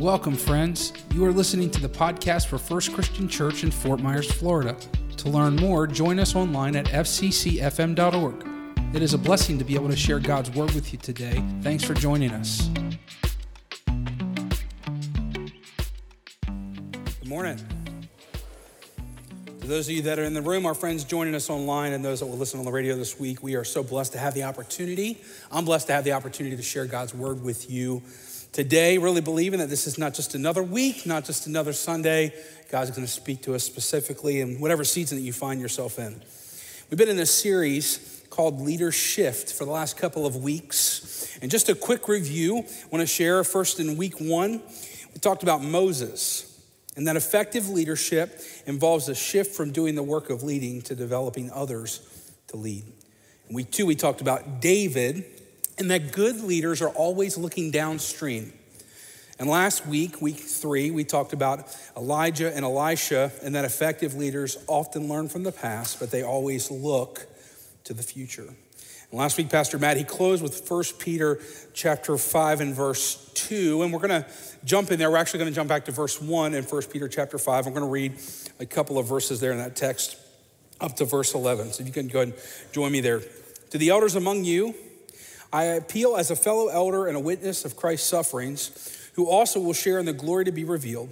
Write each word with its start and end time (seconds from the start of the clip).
Welcome, 0.00 0.34
friends. 0.34 0.94
You 1.12 1.26
are 1.26 1.30
listening 1.30 1.70
to 1.72 1.80
the 1.80 1.86
podcast 1.86 2.46
for 2.46 2.56
First 2.56 2.94
Christian 2.94 3.28
Church 3.28 3.64
in 3.64 3.70
Fort 3.70 4.00
Myers, 4.00 4.32
Florida. 4.32 4.74
To 5.18 5.28
learn 5.28 5.56
more, 5.56 5.86
join 5.86 6.18
us 6.18 6.34
online 6.34 6.74
at 6.74 6.86
fccfm.org. 6.86 8.48
It 8.94 9.02
is 9.02 9.12
a 9.12 9.18
blessing 9.18 9.58
to 9.58 9.64
be 9.64 9.74
able 9.74 9.90
to 9.90 9.96
share 9.96 10.18
God's 10.18 10.50
Word 10.52 10.72
with 10.72 10.94
you 10.94 10.98
today. 10.98 11.44
Thanks 11.60 11.84
for 11.84 11.92
joining 11.92 12.30
us. 12.30 12.70
Good 17.18 17.28
morning. 17.28 17.58
To 19.60 19.66
those 19.66 19.86
of 19.86 19.94
you 19.94 20.00
that 20.00 20.18
are 20.18 20.24
in 20.24 20.32
the 20.32 20.40
room, 20.40 20.64
our 20.64 20.72
friends 20.72 21.04
joining 21.04 21.34
us 21.34 21.50
online, 21.50 21.92
and 21.92 22.02
those 22.02 22.20
that 22.20 22.26
will 22.26 22.38
listen 22.38 22.58
on 22.58 22.64
the 22.64 22.72
radio 22.72 22.96
this 22.96 23.20
week, 23.20 23.42
we 23.42 23.54
are 23.54 23.64
so 23.64 23.82
blessed 23.82 24.12
to 24.12 24.18
have 24.18 24.32
the 24.32 24.44
opportunity. 24.44 25.20
I'm 25.52 25.66
blessed 25.66 25.88
to 25.88 25.92
have 25.92 26.04
the 26.04 26.12
opportunity 26.12 26.56
to 26.56 26.62
share 26.62 26.86
God's 26.86 27.12
Word 27.12 27.44
with 27.44 27.70
you 27.70 28.02
today, 28.52 28.98
really 28.98 29.20
believing 29.20 29.60
that 29.60 29.68
this 29.68 29.86
is 29.86 29.98
not 29.98 30.14
just 30.14 30.34
another 30.34 30.62
week, 30.62 31.06
not 31.06 31.24
just 31.24 31.46
another 31.46 31.72
Sunday. 31.72 32.34
God's 32.70 32.90
going 32.90 33.06
to 33.06 33.12
speak 33.12 33.42
to 33.42 33.54
us 33.54 33.64
specifically 33.64 34.40
in 34.40 34.60
whatever 34.60 34.84
season 34.84 35.18
that 35.18 35.24
you 35.24 35.32
find 35.32 35.60
yourself 35.60 35.98
in. 35.98 36.22
We've 36.90 36.98
been 36.98 37.08
in 37.08 37.18
a 37.18 37.26
series 37.26 38.24
called 38.30 38.60
Leader 38.60 38.92
Shift 38.92 39.52
for 39.52 39.64
the 39.64 39.70
last 39.70 39.96
couple 39.96 40.26
of 40.26 40.36
weeks. 40.36 41.38
And 41.42 41.50
just 41.50 41.68
a 41.68 41.74
quick 41.74 42.08
review, 42.08 42.58
I 42.58 42.86
want 42.90 43.00
to 43.02 43.06
share 43.06 43.42
first 43.44 43.80
in 43.80 43.96
week 43.96 44.20
one, 44.20 44.62
we 45.12 45.20
talked 45.20 45.42
about 45.42 45.62
Moses. 45.62 46.46
And 46.96 47.06
that 47.06 47.16
effective 47.16 47.68
leadership 47.68 48.40
involves 48.66 49.08
a 49.08 49.14
shift 49.14 49.54
from 49.54 49.72
doing 49.72 49.94
the 49.94 50.02
work 50.02 50.30
of 50.30 50.42
leading 50.42 50.82
to 50.82 50.94
developing 50.94 51.50
others 51.50 52.00
to 52.48 52.56
lead. 52.56 52.84
In 53.48 53.54
week 53.54 53.70
two, 53.70 53.86
we 53.86 53.94
talked 53.94 54.20
about 54.20 54.60
David 54.60 55.39
and 55.80 55.90
that 55.90 56.12
good 56.12 56.42
leaders 56.42 56.82
are 56.82 56.90
always 56.90 57.38
looking 57.38 57.70
downstream. 57.70 58.52
And 59.38 59.48
last 59.48 59.86
week, 59.86 60.20
week 60.20 60.36
three, 60.36 60.90
we 60.90 61.02
talked 61.02 61.32
about 61.32 61.74
Elijah 61.96 62.54
and 62.54 62.62
Elisha, 62.62 63.32
and 63.42 63.54
that 63.54 63.64
effective 63.64 64.14
leaders 64.14 64.58
often 64.66 65.08
learn 65.08 65.30
from 65.30 65.42
the 65.42 65.52
past, 65.52 65.98
but 65.98 66.10
they 66.10 66.22
always 66.22 66.70
look 66.70 67.26
to 67.84 67.94
the 67.94 68.02
future. 68.02 68.44
And 68.44 69.18
last 69.18 69.38
week, 69.38 69.48
Pastor 69.48 69.78
Matt, 69.78 69.96
he 69.96 70.04
closed 70.04 70.42
with 70.42 70.70
1 70.70 70.84
Peter 70.98 71.40
chapter 71.72 72.18
5 72.18 72.60
and 72.60 72.74
verse 72.74 73.30
2. 73.34 73.82
And 73.82 73.92
we're 73.92 74.06
going 74.06 74.22
to 74.22 74.26
jump 74.64 74.90
in 74.90 74.98
there. 74.98 75.10
We're 75.10 75.16
actually 75.16 75.38
going 75.38 75.50
to 75.50 75.54
jump 75.54 75.70
back 75.70 75.86
to 75.86 75.92
verse 75.92 76.20
1 76.20 76.54
in 76.54 76.62
1 76.62 76.82
Peter 76.92 77.08
chapter 77.08 77.38
5. 77.38 77.66
I'm 77.66 77.72
going 77.72 77.82
to 77.82 77.90
read 77.90 78.18
a 78.60 78.66
couple 78.66 78.98
of 78.98 79.06
verses 79.06 79.40
there 79.40 79.52
in 79.52 79.58
that 79.58 79.74
text 79.74 80.16
up 80.80 80.96
to 80.96 81.06
verse 81.06 81.34
11. 81.34 81.72
So 81.72 81.80
if 81.80 81.86
you 81.86 81.92
can 81.94 82.08
go 82.08 82.20
ahead 82.20 82.34
and 82.34 82.72
join 82.72 82.92
me 82.92 83.00
there. 83.00 83.22
To 83.70 83.78
the 83.78 83.88
elders 83.88 84.14
among 84.14 84.44
you, 84.44 84.74
I 85.52 85.64
appeal 85.64 86.16
as 86.16 86.30
a 86.30 86.36
fellow 86.36 86.68
elder 86.68 87.06
and 87.06 87.16
a 87.16 87.20
witness 87.20 87.64
of 87.64 87.76
Christ's 87.76 88.08
sufferings, 88.08 89.10
who 89.14 89.28
also 89.28 89.60
will 89.60 89.72
share 89.72 89.98
in 89.98 90.06
the 90.06 90.12
glory 90.12 90.44
to 90.44 90.52
be 90.52 90.64
revealed. 90.64 91.10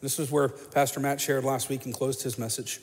This 0.00 0.18
is 0.18 0.30
where 0.30 0.48
Pastor 0.48 1.00
Matt 1.00 1.20
shared 1.20 1.44
last 1.44 1.68
week 1.68 1.84
and 1.84 1.94
closed 1.94 2.22
his 2.22 2.38
message. 2.38 2.80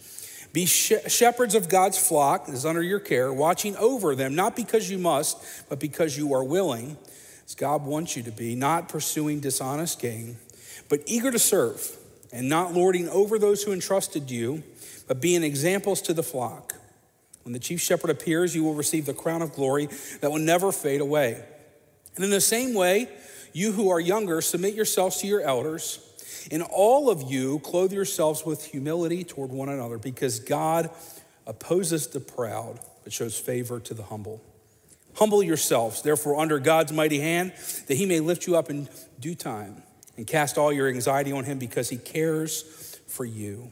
Be 0.54 0.66
shepherds 0.66 1.54
of 1.54 1.68
God's 1.68 1.98
flock 1.98 2.48
is 2.48 2.66
under 2.66 2.82
your 2.82 3.02
care, 3.02 3.34
watching 3.34 3.76
over 3.76 4.16
them, 4.16 4.36
not 4.36 4.56
because 4.56 4.90
you 4.90 4.98
must, 4.98 5.68
but 5.68 5.80
because 5.80 6.18
you 6.18 6.34
are 6.34 6.44
willing, 6.44 6.98
as 7.46 7.56
God 7.56 7.84
wants 7.84 8.16
you 8.16 8.24
to 8.24 8.32
be, 8.32 8.56
not 8.56 8.88
pursuing 8.88 9.42
dishonest 9.42 10.00
gain, 10.00 10.38
but 10.88 11.02
eager 11.06 11.30
to 11.30 11.40
serve, 11.40 11.98
and 12.32 12.48
not 12.48 12.74
lording 12.74 13.10
over 13.10 13.38
those 13.38 13.64
who 13.64 13.74
entrusted 13.74 14.32
you, 14.32 14.64
but 15.08 15.20
being 15.20 15.44
examples 15.44 16.02
to 16.04 16.14
the 16.14 16.24
flock. 16.24 16.75
When 17.46 17.54
the 17.54 17.60
chief 17.60 17.80
shepherd 17.80 18.10
appears, 18.10 18.56
you 18.56 18.64
will 18.64 18.74
receive 18.74 19.06
the 19.06 19.14
crown 19.14 19.44
of 19.44 19.54
glory 19.54 19.88
that 20.22 20.32
will 20.32 20.40
never 20.40 20.72
fade 20.72 21.00
away. 21.00 21.46
And 22.16 22.26
in 22.26 22.32
the 22.32 22.42
same 22.42 22.74
way, 22.74 23.08
you 23.54 23.72
who 23.72 23.90
are 23.90 24.00
younger, 24.00 24.42
submit 24.42 24.74
yourselves 24.74 25.18
to 25.18 25.28
your 25.28 25.42
elders. 25.42 26.00
and 26.52 26.64
all 26.64 27.10
of 27.10 27.32
you, 27.32 27.60
clothe 27.60 27.92
yourselves 27.92 28.46
with 28.46 28.66
humility 28.66 29.24
toward 29.24 29.52
one 29.52 29.70
another, 29.70 29.98
because 29.98 30.40
God 30.40 30.90
opposes 31.48 32.08
the 32.08 32.20
proud, 32.20 32.80
but 33.04 33.14
shows 33.14 33.38
favor 33.38 33.80
to 33.80 33.94
the 33.94 34.04
humble. 34.04 34.42
Humble 35.16 35.42
yourselves, 35.42 36.02
therefore, 36.02 36.40
under 36.40 36.60
God's 36.60 36.92
mighty 36.92 37.20
hand, 37.20 37.54
that 37.88 37.96
he 37.96 38.06
may 38.06 38.20
lift 38.20 38.48
you 38.48 38.56
up 38.58 38.70
in 38.70 38.90
due 39.20 39.36
time, 39.36 39.84
and 40.18 40.28
cast 40.28 40.58
all 40.58 40.72
your 40.72 40.88
anxiety 40.88 41.32
on 41.32 41.46
him, 41.46 41.58
because 41.58 41.90
he 41.90 41.98
cares 41.98 43.00
for 43.08 43.26
you. 43.26 43.72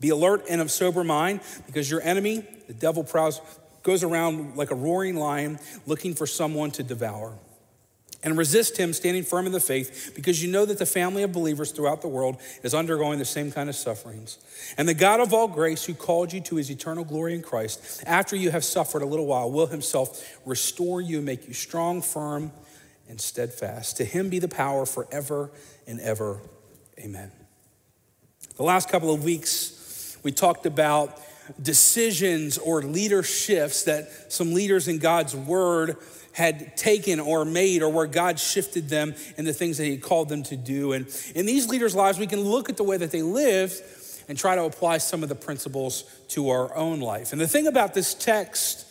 Be 0.00 0.08
alert 0.08 0.44
and 0.48 0.60
of 0.60 0.70
sober 0.70 1.04
mind, 1.04 1.40
because 1.66 1.90
your 1.90 2.00
enemy, 2.02 2.44
the 2.70 2.74
devil, 2.74 3.02
prowls, 3.02 3.40
goes 3.82 4.04
around 4.04 4.56
like 4.56 4.70
a 4.70 4.76
roaring 4.76 5.16
lion 5.16 5.58
looking 5.88 6.14
for 6.14 6.24
someone 6.24 6.70
to 6.70 6.84
devour. 6.84 7.36
And 8.22 8.38
resist 8.38 8.76
him, 8.76 8.92
standing 8.92 9.24
firm 9.24 9.46
in 9.46 9.52
the 9.52 9.58
faith, 9.58 10.12
because 10.14 10.40
you 10.40 10.52
know 10.52 10.64
that 10.66 10.78
the 10.78 10.86
family 10.86 11.24
of 11.24 11.32
believers 11.32 11.72
throughout 11.72 12.00
the 12.00 12.06
world 12.06 12.36
is 12.62 12.74
undergoing 12.74 13.18
the 13.18 13.24
same 13.24 13.50
kind 13.50 13.68
of 13.68 13.74
sufferings. 13.74 14.38
And 14.78 14.86
the 14.86 14.94
God 14.94 15.18
of 15.18 15.34
all 15.34 15.48
grace, 15.48 15.84
who 15.84 15.94
called 15.94 16.32
you 16.32 16.40
to 16.42 16.56
his 16.56 16.70
eternal 16.70 17.02
glory 17.02 17.34
in 17.34 17.42
Christ, 17.42 18.04
after 18.06 18.36
you 18.36 18.52
have 18.52 18.62
suffered 18.62 19.02
a 19.02 19.06
little 19.06 19.26
while, 19.26 19.50
will 19.50 19.66
himself 19.66 20.38
restore 20.46 21.00
you, 21.00 21.20
make 21.20 21.48
you 21.48 21.54
strong, 21.54 22.02
firm, 22.02 22.52
and 23.08 23.20
steadfast. 23.20 23.96
To 23.96 24.04
him 24.04 24.28
be 24.28 24.38
the 24.38 24.48
power 24.48 24.86
forever 24.86 25.50
and 25.88 25.98
ever. 25.98 26.38
Amen. 27.00 27.32
The 28.56 28.62
last 28.62 28.88
couple 28.90 29.12
of 29.12 29.24
weeks, 29.24 30.16
we 30.22 30.30
talked 30.30 30.66
about 30.66 31.18
decisions 31.60 32.58
or 32.58 32.82
leader 32.82 33.22
shifts 33.22 33.84
that 33.84 34.32
some 34.32 34.54
leaders 34.54 34.88
in 34.88 34.98
God's 34.98 35.34
word 35.34 35.96
had 36.32 36.76
taken 36.76 37.18
or 37.18 37.44
made, 37.44 37.82
or 37.82 37.90
where 37.90 38.06
God 38.06 38.38
shifted 38.38 38.88
them 38.88 39.14
in 39.36 39.44
the 39.44 39.52
things 39.52 39.78
that 39.78 39.84
He 39.84 39.98
called 39.98 40.28
them 40.28 40.42
to 40.44 40.56
do. 40.56 40.92
And 40.92 41.06
in 41.34 41.44
these 41.44 41.68
leaders' 41.68 41.94
lives, 41.94 42.18
we 42.18 42.26
can 42.26 42.40
look 42.40 42.68
at 42.68 42.76
the 42.76 42.84
way 42.84 42.96
that 42.96 43.10
they 43.10 43.22
lived 43.22 43.74
and 44.28 44.38
try 44.38 44.54
to 44.54 44.62
apply 44.62 44.98
some 44.98 45.24
of 45.24 45.28
the 45.28 45.34
principles 45.34 46.04
to 46.28 46.50
our 46.50 46.74
own 46.76 47.00
life. 47.00 47.32
And 47.32 47.40
the 47.40 47.48
thing 47.48 47.66
about 47.66 47.94
this 47.94 48.14
text 48.14 48.86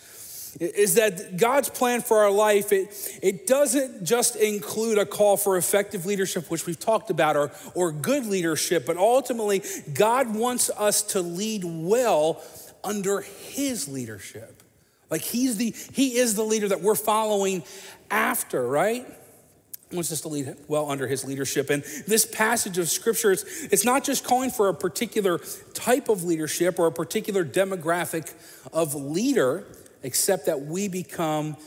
is 0.60 0.96
that 0.96 1.38
God's 1.38 1.70
plan 1.70 2.02
for 2.02 2.20
our 2.20 2.32
life, 2.32 2.72
it, 2.72 3.20
it 3.22 3.48
doesn't 3.48 4.04
just 4.04 4.36
include 4.36 4.98
a 4.98 5.06
call 5.06 5.38
for 5.38 5.58
effective 5.58 6.06
leadership, 6.06 6.50
which 6.50 6.66
we've 6.66 6.80
talked 6.80 7.10
about, 7.10 7.36
or, 7.36 7.52
or 7.76 7.92
good 7.92 8.26
leadership, 8.26 8.86
but 8.86 8.98
ultimately, 8.98 9.64
God 9.94 10.34
wants 10.34 10.70
us 10.78 11.02
to 11.04 11.22
lead 11.22 11.64
well 11.66 12.44
under 12.84 13.22
His 13.22 13.88
leadership. 13.88 14.64
Like 15.10 15.22
He's 15.22 15.58
the, 15.58 15.74
He 15.94 16.18
is 16.18 16.36
the 16.36 16.44
leader 16.44 16.68
that 16.70 16.82
we're 16.82 16.96
following 16.96 17.64
after, 18.12 18.66
right? 18.68 19.06
Wants 19.92 20.12
us 20.12 20.22
to 20.22 20.28
lead 20.28 20.56
well 20.68 20.92
under 20.92 21.08
his 21.08 21.26
leadership. 21.26 21.72
And 21.72 21.82
this 22.08 22.24
passage 22.24 22.78
of 22.78 22.90
scripture, 22.90 23.32
it's, 23.32 23.44
it's 23.72 23.84
not 23.84 24.04
just 24.04 24.24
calling 24.24 24.52
for 24.52 24.70
a 24.70 24.74
particular 24.74 25.40
type 25.74 26.10
of 26.10 26.24
leadership 26.24 26.78
or 26.78 26.88
a 26.88 26.92
particular 26.92 27.44
demographic 27.44 28.32
of 28.72 28.94
leader, 28.94 29.66
except 30.04 30.46
that 30.46 30.62
we 30.62 30.88
become 30.88 31.58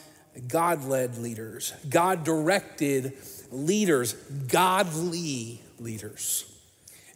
God 0.48 0.84
led 0.84 1.18
leaders, 1.18 1.72
God 1.88 2.24
directed 2.24 3.12
leaders, 3.50 4.14
godly 4.48 5.60
leaders. 5.78 6.46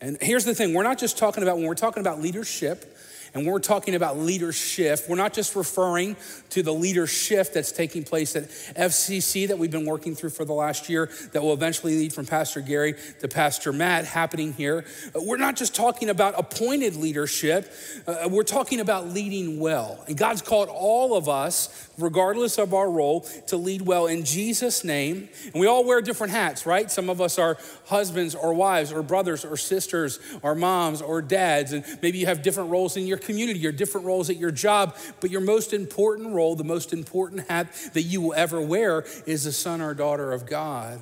And 0.00 0.18
here's 0.20 0.44
the 0.44 0.54
thing 0.54 0.74
we're 0.74 0.82
not 0.82 0.98
just 0.98 1.16
talking 1.16 1.42
about, 1.42 1.56
when 1.56 1.66
we're 1.66 1.74
talking 1.74 2.00
about 2.00 2.20
leadership, 2.20 2.95
and 3.36 3.44
when 3.44 3.52
we're 3.52 3.58
talking 3.58 3.94
about 3.94 4.16
leadership, 4.16 5.00
we're 5.10 5.16
not 5.16 5.34
just 5.34 5.56
referring 5.56 6.16
to 6.48 6.62
the 6.62 6.72
leadership 6.72 7.52
that's 7.52 7.70
taking 7.70 8.02
place 8.02 8.34
at 8.34 8.44
FCC 8.44 9.48
that 9.48 9.58
we've 9.58 9.70
been 9.70 9.84
working 9.84 10.14
through 10.14 10.30
for 10.30 10.46
the 10.46 10.54
last 10.54 10.88
year 10.88 11.10
that 11.32 11.42
will 11.42 11.52
eventually 11.52 11.98
lead 11.98 12.14
from 12.14 12.24
Pastor 12.24 12.62
Gary 12.62 12.94
to 13.20 13.28
Pastor 13.28 13.74
Matt 13.74 14.06
happening 14.06 14.54
here. 14.54 14.86
We're 15.14 15.36
not 15.36 15.54
just 15.54 15.74
talking 15.74 16.08
about 16.08 16.32
appointed 16.38 16.96
leadership, 16.96 17.70
uh, 18.06 18.26
we're 18.30 18.42
talking 18.42 18.80
about 18.80 19.08
leading 19.08 19.60
well. 19.60 20.02
And 20.08 20.16
God's 20.16 20.40
called 20.40 20.70
all 20.70 21.14
of 21.14 21.28
us, 21.28 21.90
regardless 21.98 22.56
of 22.56 22.72
our 22.72 22.90
role, 22.90 23.20
to 23.48 23.58
lead 23.58 23.82
well 23.82 24.06
in 24.06 24.24
Jesus' 24.24 24.82
name. 24.82 25.28
And 25.52 25.60
we 25.60 25.66
all 25.66 25.84
wear 25.84 26.00
different 26.00 26.32
hats, 26.32 26.64
right? 26.64 26.90
Some 26.90 27.10
of 27.10 27.20
us 27.20 27.38
are 27.38 27.58
husbands 27.84 28.34
or 28.34 28.54
wives 28.54 28.92
or 28.92 29.02
brothers 29.02 29.44
or 29.44 29.58
sisters 29.58 30.20
or 30.40 30.54
moms 30.54 31.02
or 31.02 31.20
dads, 31.20 31.74
and 31.74 31.84
maybe 32.00 32.16
you 32.16 32.24
have 32.24 32.40
different 32.40 32.70
roles 32.70 32.96
in 32.96 33.06
your 33.06 33.18
community, 33.26 33.58
your 33.58 33.72
different 33.72 34.06
roles 34.06 34.30
at 34.30 34.36
your 34.36 34.50
job, 34.50 34.96
but 35.20 35.30
your 35.30 35.40
most 35.42 35.72
important 35.72 36.32
role, 36.32 36.56
the 36.56 36.64
most 36.64 36.92
important 36.92 37.48
hat 37.48 37.72
that 37.92 38.02
you 38.02 38.20
will 38.20 38.34
ever 38.34 38.60
wear 38.60 39.04
is 39.26 39.44
the 39.44 39.52
son 39.52 39.80
or 39.80 39.92
daughter 39.92 40.32
of 40.32 40.46
God. 40.46 41.00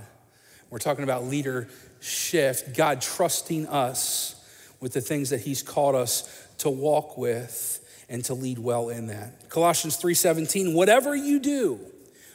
We're 0.71 0.79
talking 0.79 1.05
about 1.05 1.25
leadership, 1.25 2.75
God 2.75 3.00
trusting 3.00 3.69
us 3.69 4.35
with 4.81 4.93
the 4.93 5.00
things 5.00 5.31
that 5.31 5.43
He's 5.43 5.62
called 5.62 5.94
us 5.94 6.49
to 6.59 6.71
walk 6.71 7.17
with 7.17 7.81
and 8.09 8.25
to 8.25 8.35
lead 8.35 8.59
well 8.59 8.88
in 8.88 9.06
that. 9.06 9.49
Colossians 9.49 9.97
3:17, 9.97 10.75
whatever 10.75 11.15
you 11.15 11.38
do, 11.38 11.79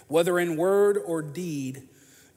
whether 0.08 0.40
in 0.40 0.56
word 0.56 0.98
or 0.98 1.22
deed, 1.22 1.88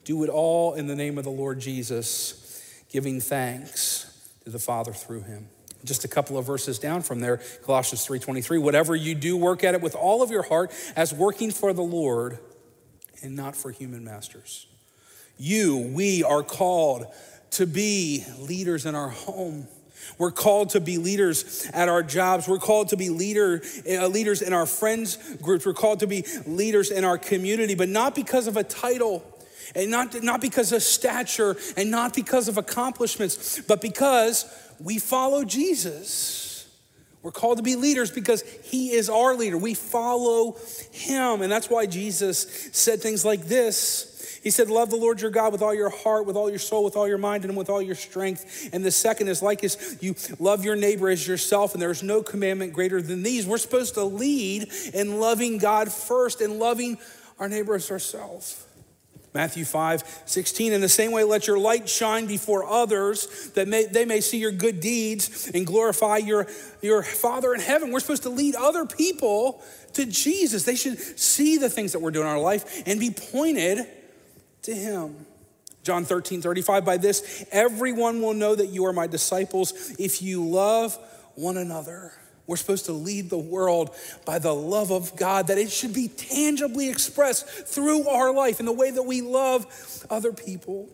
do 0.03 0.23
it 0.23 0.29
all 0.29 0.73
in 0.73 0.87
the 0.87 0.95
name 0.95 1.17
of 1.17 1.23
the 1.23 1.31
Lord 1.31 1.59
Jesus, 1.59 2.83
giving 2.91 3.21
thanks 3.21 4.29
to 4.43 4.49
the 4.49 4.59
Father 4.59 4.91
through 4.91 5.21
him 5.21 5.47
just 5.83 6.03
a 6.03 6.07
couple 6.07 6.37
of 6.37 6.45
verses 6.45 6.79
down 6.79 7.01
from 7.01 7.19
there 7.19 7.37
colossians 7.63 8.05
3.23 8.05 8.61
whatever 8.61 8.95
you 8.95 9.15
do 9.15 9.35
work 9.37 9.63
at 9.63 9.73
it 9.73 9.81
with 9.81 9.95
all 9.95 10.21
of 10.21 10.31
your 10.31 10.43
heart 10.43 10.71
as 10.95 11.13
working 11.13 11.51
for 11.51 11.73
the 11.73 11.81
lord 11.81 12.39
and 13.21 13.35
not 13.35 13.55
for 13.55 13.71
human 13.71 14.03
masters 14.03 14.67
you 15.37 15.77
we 15.93 16.23
are 16.23 16.43
called 16.43 17.07
to 17.53 17.67
be 17.67 18.23
leaders 18.39 18.85
in 18.85 18.95
our 18.95 19.09
home. 19.09 19.67
We're 20.17 20.31
called 20.31 20.71
to 20.71 20.81
be 20.81 20.97
leaders 20.97 21.69
at 21.73 21.87
our 21.87 22.03
jobs. 22.03 22.47
We're 22.47 22.59
called 22.59 22.89
to 22.89 22.97
be 22.97 23.09
leader, 23.09 23.61
uh, 23.89 24.07
leaders 24.07 24.41
in 24.41 24.53
our 24.53 24.65
friends 24.65 25.17
groups. 25.41 25.65
We're 25.65 25.73
called 25.73 26.01
to 26.01 26.07
be 26.07 26.25
leaders 26.45 26.91
in 26.91 27.03
our 27.03 27.17
community, 27.17 27.75
but 27.75 27.89
not 27.89 28.15
because 28.15 28.47
of 28.47 28.57
a 28.57 28.63
title 28.63 29.23
and 29.75 29.89
not, 29.89 30.21
not 30.23 30.41
because 30.41 30.71
of 30.71 30.83
stature 30.83 31.55
and 31.77 31.91
not 31.91 32.13
because 32.13 32.47
of 32.47 32.57
accomplishments, 32.57 33.61
but 33.61 33.81
because 33.81 34.45
we 34.79 34.99
follow 34.99 35.43
Jesus. 35.43 36.67
We're 37.21 37.31
called 37.31 37.57
to 37.57 37.63
be 37.63 37.75
leaders 37.75 38.11
because 38.11 38.41
he 38.63 38.91
is 38.91 39.09
our 39.09 39.35
leader. 39.35 39.57
We 39.57 39.73
follow 39.73 40.57
him. 40.91 41.41
And 41.41 41.51
that's 41.51 41.69
why 41.69 41.85
Jesus 41.85 42.69
said 42.73 43.01
things 43.01 43.23
like 43.23 43.45
this 43.45 44.13
he 44.43 44.49
said, 44.49 44.69
Love 44.69 44.89
the 44.89 44.97
Lord 44.97 45.21
your 45.21 45.31
God 45.31 45.53
with 45.53 45.61
all 45.61 45.73
your 45.73 45.89
heart, 45.89 46.25
with 46.25 46.35
all 46.35 46.49
your 46.49 46.59
soul, 46.59 46.83
with 46.83 46.97
all 46.97 47.07
your 47.07 47.17
mind, 47.17 47.45
and 47.45 47.55
with 47.55 47.69
all 47.69 47.81
your 47.81 47.95
strength. 47.95 48.69
And 48.73 48.83
the 48.83 48.91
second 48.91 49.29
is 49.29 49.41
like 49.41 49.63
as 49.63 49.97
you 50.01 50.15
love 50.37 50.65
your 50.65 50.75
neighbor 50.75 51.09
as 51.09 51.25
yourself, 51.25 51.73
and 51.73 51.81
there 51.81 51.91
is 51.91 52.03
no 52.03 52.21
commandment 52.21 52.73
greater 52.73 53.01
than 53.01 53.23
these. 53.23 53.47
We're 53.47 53.57
supposed 53.57 53.93
to 53.93 54.03
lead 54.03 54.69
in 54.93 55.21
loving 55.21 55.59
God 55.59 55.91
first 55.91 56.41
and 56.41 56.59
loving 56.59 56.97
our 57.39 57.47
neighbor 57.47 57.75
as 57.75 57.89
ourselves. 57.89 58.65
Matthew 59.33 59.65
5, 59.65 60.21
16. 60.25 60.73
In 60.73 60.81
the 60.81 60.89
same 60.89 61.11
way, 61.11 61.23
let 61.23 61.47
your 61.47 61.57
light 61.57 61.89
shine 61.89 62.27
before 62.27 62.65
others 62.65 63.51
that 63.55 63.67
may, 63.67 63.85
they 63.85 64.05
may 64.05 64.21
see 64.21 64.37
your 64.37 64.51
good 64.51 64.79
deeds 64.79 65.49
and 65.53 65.65
glorify 65.65 66.17
your, 66.17 66.47
your 66.81 67.01
Father 67.01 67.53
in 67.53 67.59
heaven. 67.59 67.91
We're 67.91 67.99
supposed 67.99 68.23
to 68.23 68.29
lead 68.29 68.55
other 68.55 68.85
people 68.85 69.61
to 69.93 70.05
Jesus. 70.05 70.63
They 70.63 70.75
should 70.75 70.99
see 70.99 71.57
the 71.57 71.69
things 71.69 71.93
that 71.93 71.99
we're 71.99 72.11
doing 72.11 72.27
in 72.27 72.31
our 72.31 72.39
life 72.39 72.83
and 72.85 72.99
be 72.99 73.09
pointed 73.09 73.87
to 74.63 74.75
him. 74.75 75.25
John 75.83 76.05
13, 76.05 76.41
35, 76.41 76.85
by 76.85 76.97
this, 76.97 77.45
everyone 77.51 78.21
will 78.21 78.33
know 78.33 78.55
that 78.55 78.67
you 78.67 78.85
are 78.85 78.93
my 78.93 79.07
disciples 79.07 79.95
if 79.99 80.21
you 80.21 80.45
love 80.45 80.97
one 81.35 81.57
another. 81.57 82.13
We're 82.45 82.57
supposed 82.57 82.85
to 82.85 82.93
lead 82.93 83.29
the 83.29 83.37
world 83.37 83.95
by 84.25 84.39
the 84.39 84.53
love 84.53 84.91
of 84.91 85.15
God, 85.15 85.47
that 85.47 85.57
it 85.57 85.71
should 85.71 85.93
be 85.93 86.09
tangibly 86.09 86.89
expressed 86.89 87.47
through 87.47 88.07
our 88.07 88.33
life 88.33 88.59
in 88.59 88.65
the 88.65 88.73
way 88.73 88.91
that 88.91 89.03
we 89.03 89.21
love 89.21 90.05
other 90.09 90.33
people. 90.33 90.89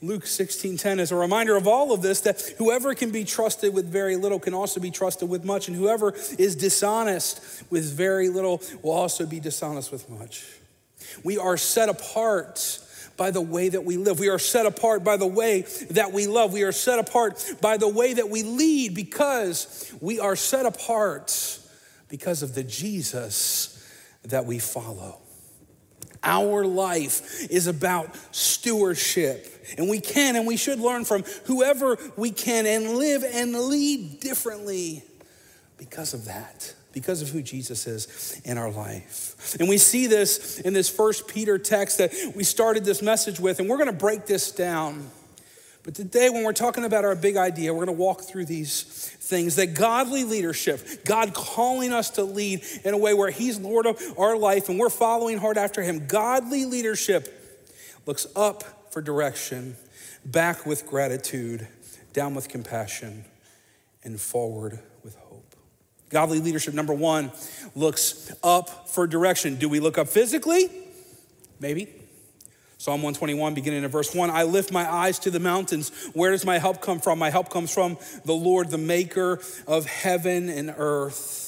Luke 0.00 0.26
16, 0.26 0.76
10 0.76 1.00
is 1.00 1.10
a 1.10 1.16
reminder 1.16 1.56
of 1.56 1.66
all 1.66 1.92
of 1.92 2.00
this 2.00 2.20
that 2.20 2.40
whoever 2.58 2.94
can 2.94 3.10
be 3.10 3.24
trusted 3.24 3.74
with 3.74 3.86
very 3.86 4.16
little 4.16 4.38
can 4.38 4.54
also 4.54 4.80
be 4.80 4.90
trusted 4.90 5.28
with 5.28 5.44
much, 5.44 5.68
and 5.68 5.76
whoever 5.76 6.14
is 6.38 6.54
dishonest 6.54 7.64
with 7.70 7.92
very 7.92 8.28
little 8.28 8.62
will 8.82 8.92
also 8.92 9.26
be 9.26 9.40
dishonest 9.40 9.90
with 9.90 10.08
much. 10.08 10.44
We 11.22 11.38
are 11.38 11.56
set 11.56 11.88
apart 11.88 12.78
by 13.16 13.30
the 13.30 13.40
way 13.40 13.68
that 13.68 13.84
we 13.84 13.96
live. 13.96 14.18
We 14.18 14.28
are 14.28 14.38
set 14.38 14.66
apart 14.66 15.04
by 15.04 15.16
the 15.16 15.26
way 15.26 15.62
that 15.90 16.12
we 16.12 16.26
love. 16.26 16.52
We 16.52 16.62
are 16.62 16.72
set 16.72 16.98
apart 16.98 17.54
by 17.60 17.76
the 17.76 17.88
way 17.88 18.14
that 18.14 18.28
we 18.28 18.42
lead 18.42 18.94
because 18.94 19.92
we 20.00 20.20
are 20.20 20.36
set 20.36 20.66
apart 20.66 21.58
because 22.08 22.42
of 22.42 22.54
the 22.54 22.64
Jesus 22.64 23.70
that 24.24 24.46
we 24.46 24.58
follow. 24.58 25.20
Our 26.22 26.64
life 26.64 27.50
is 27.50 27.66
about 27.66 28.16
stewardship. 28.34 29.50
And 29.76 29.88
we 29.88 30.00
can 30.00 30.36
and 30.36 30.46
we 30.46 30.56
should 30.56 30.80
learn 30.80 31.04
from 31.04 31.22
whoever 31.44 31.98
we 32.16 32.30
can 32.30 32.66
and 32.66 32.96
live 32.96 33.24
and 33.24 33.54
lead 33.54 34.20
differently 34.20 35.04
because 35.76 36.14
of 36.14 36.26
that 36.26 36.74
because 36.94 37.20
of 37.20 37.28
who 37.28 37.42
Jesus 37.42 37.86
is 37.86 38.40
in 38.44 38.56
our 38.56 38.70
life. 38.70 39.56
And 39.58 39.68
we 39.68 39.76
see 39.76 40.06
this 40.06 40.60
in 40.60 40.72
this 40.72 40.88
first 40.88 41.28
Peter 41.28 41.58
text 41.58 41.98
that 41.98 42.12
we 42.34 42.44
started 42.44 42.84
this 42.84 43.02
message 43.02 43.40
with, 43.40 43.58
and 43.58 43.68
we're 43.68 43.76
going 43.76 43.90
to 43.90 43.92
break 43.92 44.26
this 44.26 44.52
down. 44.52 45.10
But 45.82 45.94
today, 45.94 46.30
when 46.30 46.44
we're 46.44 46.54
talking 46.54 46.84
about 46.84 47.04
our 47.04 47.14
big 47.14 47.36
idea, 47.36 47.74
we're 47.74 47.84
going 47.84 47.94
to 47.94 48.02
walk 48.02 48.22
through 48.22 48.46
these 48.46 48.84
things 48.84 49.56
that 49.56 49.74
godly 49.74 50.24
leadership, 50.24 51.04
God 51.04 51.34
calling 51.34 51.92
us 51.92 52.10
to 52.10 52.22
lead 52.22 52.62
in 52.84 52.94
a 52.94 52.98
way 52.98 53.12
where 53.12 53.30
He's 53.30 53.58
Lord 53.58 53.84
of 53.84 54.00
our 54.16 54.36
life 54.36 54.70
and 54.70 54.78
we're 54.78 54.88
following 54.88 55.36
hard 55.36 55.58
after 55.58 55.82
Him. 55.82 56.06
Godly 56.06 56.64
leadership 56.64 57.28
looks 58.06 58.26
up 58.34 58.92
for 58.92 59.02
direction, 59.02 59.76
back 60.24 60.64
with 60.64 60.86
gratitude, 60.86 61.68
down 62.14 62.34
with 62.34 62.48
compassion, 62.48 63.24
and 64.04 64.18
forward 64.18 64.78
Godly 66.10 66.40
leadership, 66.40 66.74
number 66.74 66.94
one, 66.94 67.32
looks 67.74 68.32
up 68.42 68.88
for 68.88 69.06
direction. 69.06 69.56
Do 69.56 69.68
we 69.68 69.80
look 69.80 69.98
up 69.98 70.08
physically? 70.08 70.70
Maybe. 71.60 71.88
Psalm 72.78 73.00
121, 73.02 73.54
beginning 73.54 73.82
in 73.82 73.90
verse 73.90 74.14
1 74.14 74.28
I 74.30 74.42
lift 74.42 74.70
my 74.70 74.90
eyes 74.90 75.18
to 75.20 75.30
the 75.30 75.40
mountains. 75.40 75.90
Where 76.12 76.32
does 76.32 76.44
my 76.44 76.58
help 76.58 76.82
come 76.82 77.00
from? 77.00 77.18
My 77.18 77.30
help 77.30 77.48
comes 77.48 77.72
from 77.72 77.96
the 78.24 78.34
Lord, 78.34 78.70
the 78.70 78.78
maker 78.78 79.40
of 79.66 79.86
heaven 79.86 80.50
and 80.50 80.74
earth. 80.76 81.44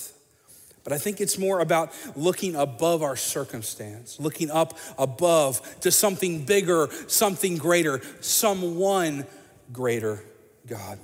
But 0.82 0.93
I 0.93 0.99
think 0.99 1.20
it's 1.20 1.37
more 1.37 1.61
about 1.61 1.93
looking 2.14 2.55
above 2.55 3.02
our 3.02 3.17
circumstance, 3.17 4.20
looking 4.20 4.50
up 4.50 4.79
above 4.97 5.81
to 5.81 5.91
something 5.91 6.44
bigger, 6.44 6.88
something 7.09 7.59
greater, 7.59 8.00
someone 8.20 9.26
greater, 9.73 10.25
God. 10.67 10.99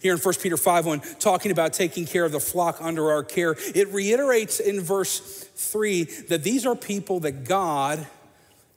Here 0.00 0.14
in 0.14 0.20
1 0.20 0.34
Peter 0.42 0.56
5 0.56 0.86
1, 0.86 1.00
talking 1.18 1.50
about 1.50 1.72
taking 1.72 2.06
care 2.06 2.24
of 2.24 2.32
the 2.32 2.40
flock 2.40 2.78
under 2.80 3.10
our 3.10 3.22
care, 3.22 3.56
it 3.74 3.88
reiterates 3.88 4.60
in 4.60 4.80
verse 4.80 5.20
3 5.54 6.04
that 6.28 6.42
these 6.42 6.66
are 6.66 6.74
people 6.74 7.20
that 7.20 7.44
God 7.44 8.06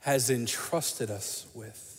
has 0.01 0.29
entrusted 0.29 1.11
us 1.11 1.45
with. 1.53 1.91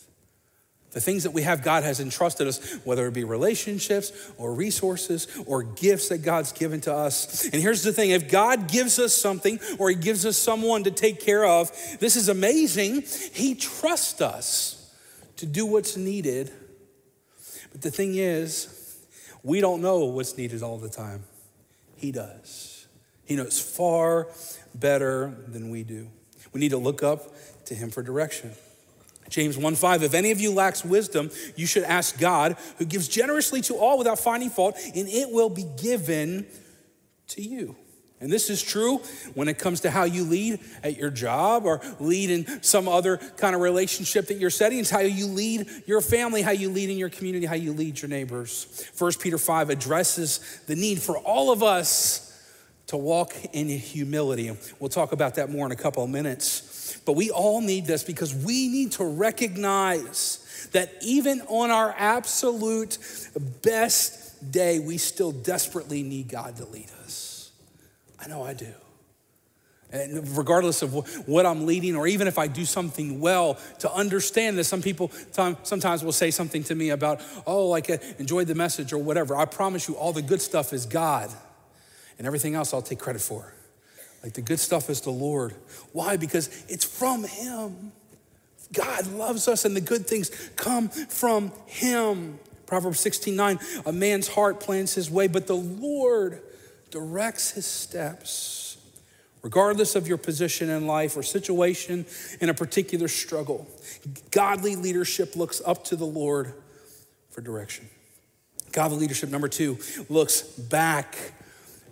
The 0.91 1.01
things 1.01 1.23
that 1.23 1.31
we 1.31 1.41
have, 1.41 1.63
God 1.63 1.83
has 1.83 1.99
entrusted 1.99 2.47
us, 2.47 2.59
whether 2.83 3.07
it 3.07 3.15
be 3.15 3.23
relationships 3.23 4.11
or 4.37 4.53
resources 4.53 5.27
or 5.47 5.63
gifts 5.63 6.09
that 6.09 6.19
God's 6.19 6.51
given 6.51 6.81
to 6.81 6.93
us. 6.93 7.45
And 7.45 7.55
here's 7.55 7.81
the 7.81 7.91
thing 7.91 8.11
if 8.11 8.29
God 8.29 8.69
gives 8.69 8.99
us 8.99 9.13
something 9.13 9.59
or 9.79 9.89
He 9.89 9.95
gives 9.95 10.23
us 10.23 10.37
someone 10.37 10.83
to 10.83 10.91
take 10.91 11.19
care 11.19 11.45
of, 11.45 11.71
this 11.99 12.15
is 12.15 12.29
amazing. 12.29 13.03
He 13.33 13.55
trusts 13.55 14.21
us 14.21 14.93
to 15.37 15.47
do 15.47 15.65
what's 15.65 15.97
needed. 15.97 16.51
But 17.71 17.81
the 17.81 17.91
thing 17.91 18.13
is, 18.15 18.72
we 19.43 19.61
don't 19.61 19.81
know 19.81 20.05
what's 20.05 20.37
needed 20.37 20.63
all 20.63 20.77
the 20.77 20.89
time. 20.89 21.23
He 21.95 22.11
does. 22.11 22.87
He 23.25 23.35
knows 23.35 23.59
far 23.59 24.27
better 24.73 25.33
than 25.47 25.69
we 25.69 25.83
do. 25.83 26.09
We 26.53 26.59
need 26.59 26.69
to 26.69 26.77
look 26.77 27.03
up 27.03 27.33
to 27.65 27.75
him 27.75 27.89
for 27.89 28.01
direction. 28.01 28.51
James 29.29 29.57
1 29.57 29.75
5, 29.75 30.03
if 30.03 30.13
any 30.13 30.31
of 30.31 30.39
you 30.39 30.53
lacks 30.53 30.83
wisdom, 30.83 31.31
you 31.55 31.65
should 31.65 31.83
ask 31.83 32.19
God, 32.19 32.57
who 32.77 32.85
gives 32.85 33.07
generously 33.07 33.61
to 33.61 33.75
all 33.75 33.97
without 33.97 34.19
finding 34.19 34.49
fault, 34.49 34.77
and 34.95 35.07
it 35.07 35.31
will 35.31 35.49
be 35.49 35.65
given 35.81 36.45
to 37.29 37.41
you. 37.41 37.75
And 38.23 38.31
this 38.31 38.49
is 38.49 38.63
true 38.63 38.99
when 39.33 39.49
it 39.49 39.59
comes 39.59 39.81
to 39.81 39.91
how 39.91 40.05
you 40.05 40.23
lead 40.23 40.61
at 40.81 40.95
your 40.95 41.09
job 41.09 41.65
or 41.65 41.81
lead 41.99 42.29
in 42.29 42.63
some 42.63 42.87
other 42.87 43.17
kind 43.17 43.53
of 43.53 43.59
relationship 43.59 44.27
that 44.27 44.35
you're 44.35 44.49
setting. 44.49 44.79
It's 44.79 44.89
how 44.89 45.01
you 45.01 45.27
lead 45.27 45.67
your 45.85 45.99
family, 45.99 46.41
how 46.41 46.51
you 46.51 46.69
lead 46.69 46.89
in 46.89 46.97
your 46.97 47.09
community, 47.09 47.45
how 47.45 47.55
you 47.55 47.73
lead 47.73 48.01
your 48.01 48.07
neighbors. 48.07 48.89
1 48.97 49.11
Peter 49.19 49.37
5 49.37 49.69
addresses 49.69 50.61
the 50.67 50.75
need 50.75 51.01
for 51.01 51.17
all 51.17 51.51
of 51.51 51.61
us 51.61 52.29
to 52.87 52.95
walk 52.95 53.33
in 53.51 53.67
humility. 53.67 54.55
We'll 54.79 54.87
talk 54.87 55.11
about 55.11 55.35
that 55.35 55.49
more 55.49 55.65
in 55.65 55.73
a 55.73 55.75
couple 55.75 56.05
of 56.05 56.09
minutes. 56.09 56.97
But 57.05 57.17
we 57.17 57.29
all 57.29 57.59
need 57.59 57.87
this 57.87 58.05
because 58.05 58.33
we 58.33 58.69
need 58.69 58.93
to 58.93 59.03
recognize 59.03 60.69
that 60.71 60.93
even 61.01 61.41
on 61.49 61.71
our 61.71 61.93
absolute 61.97 62.97
best 63.61 64.49
day, 64.49 64.79
we 64.79 64.97
still 64.97 65.33
desperately 65.33 66.03
need 66.03 66.29
God 66.29 66.55
to 66.55 66.65
lead 66.65 66.89
us. 67.03 67.22
I 68.23 68.27
know 68.27 68.43
I 68.43 68.53
do. 68.53 68.73
And 69.91 70.35
regardless 70.35 70.81
of 70.81 71.27
what 71.27 71.45
I'm 71.45 71.67
leading, 71.67 71.95
or 71.95 72.07
even 72.07 72.27
if 72.27 72.39
I 72.39 72.47
do 72.47 72.65
something 72.65 73.19
well, 73.19 73.59
to 73.79 73.91
understand 73.93 74.57
this, 74.57 74.67
some 74.67 74.81
people 74.81 75.11
sometimes 75.31 76.03
will 76.03 76.11
say 76.11 76.31
something 76.31 76.63
to 76.63 76.75
me 76.75 76.89
about, 76.89 77.21
oh, 77.45 77.67
like 77.67 77.91
I 77.91 77.95
uh, 77.95 77.97
enjoyed 78.17 78.47
the 78.47 78.55
message 78.55 78.91
or 78.91 78.97
whatever. 78.97 79.35
I 79.35 79.45
promise 79.45 79.87
you, 79.87 79.95
all 79.95 80.11
the 80.11 80.23
good 80.23 80.41
stuff 80.41 80.73
is 80.73 80.87
God, 80.87 81.29
and 82.17 82.25
everything 82.25 82.55
else 82.55 82.73
I'll 82.73 82.81
take 82.81 82.97
credit 82.97 83.21
for. 83.21 83.53
Like 84.23 84.33
the 84.33 84.41
good 84.41 84.59
stuff 84.59 84.89
is 84.89 85.01
the 85.01 85.11
Lord. 85.11 85.53
Why? 85.91 86.17
Because 86.17 86.65
it's 86.67 86.85
from 86.85 87.23
Him. 87.25 87.91
God 88.71 89.05
loves 89.07 89.47
us, 89.47 89.63
and 89.63 89.75
the 89.75 89.81
good 89.81 90.07
things 90.07 90.31
come 90.55 90.89
from 90.89 91.51
Him. 91.67 92.39
Proverbs 92.65 92.99
16 93.01 93.35
9, 93.35 93.59
a 93.85 93.91
man's 93.91 94.27
heart 94.27 94.59
plans 94.59 94.95
his 94.95 95.11
way, 95.11 95.27
but 95.27 95.45
the 95.45 95.55
Lord 95.55 96.41
directs 96.93 97.49
his 97.49 97.65
steps, 97.65 98.77
regardless 99.41 99.95
of 99.95 100.07
your 100.07 100.19
position 100.19 100.69
in 100.69 100.85
life 100.85 101.17
or 101.17 101.23
situation 101.23 102.05
in 102.39 102.49
a 102.49 102.53
particular 102.53 103.07
struggle. 103.07 103.67
Godly 104.29 104.75
leadership 104.75 105.35
looks 105.35 105.59
up 105.65 105.83
to 105.85 105.95
the 105.95 106.05
Lord 106.05 106.53
for 107.31 107.41
direction. 107.41 107.89
Godly 108.71 108.99
leadership, 108.99 109.31
number 109.31 109.47
two, 109.47 109.79
looks 110.07 110.43
back 110.43 111.17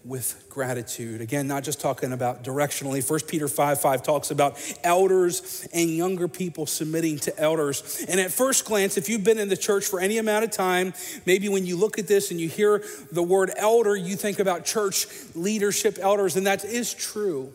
with 0.03 0.45
gratitude. 0.49 1.21
Again, 1.21 1.47
not 1.47 1.63
just 1.63 1.79
talking 1.79 2.11
about 2.11 2.43
directionally. 2.43 3.07
1 3.07 3.19
Peter 3.27 3.47
5 3.47 3.79
5 3.79 4.03
talks 4.03 4.31
about 4.31 4.57
elders 4.83 5.67
and 5.73 5.89
younger 5.89 6.27
people 6.27 6.65
submitting 6.65 7.19
to 7.19 7.39
elders. 7.39 8.03
And 8.09 8.19
at 8.19 8.31
first 8.31 8.65
glance, 8.65 8.97
if 8.97 9.09
you've 9.09 9.23
been 9.23 9.37
in 9.37 9.49
the 9.49 9.57
church 9.57 9.85
for 9.85 9.99
any 9.99 10.17
amount 10.17 10.43
of 10.43 10.51
time, 10.51 10.93
maybe 11.25 11.49
when 11.49 11.65
you 11.65 11.77
look 11.77 11.99
at 11.99 12.07
this 12.07 12.31
and 12.31 12.39
you 12.39 12.49
hear 12.49 12.83
the 13.11 13.23
word 13.23 13.51
elder, 13.55 13.95
you 13.95 14.15
think 14.15 14.39
about 14.39 14.65
church 14.65 15.05
leadership 15.35 15.97
elders, 16.01 16.35
and 16.35 16.47
that 16.47 16.65
is 16.65 16.93
true. 16.93 17.53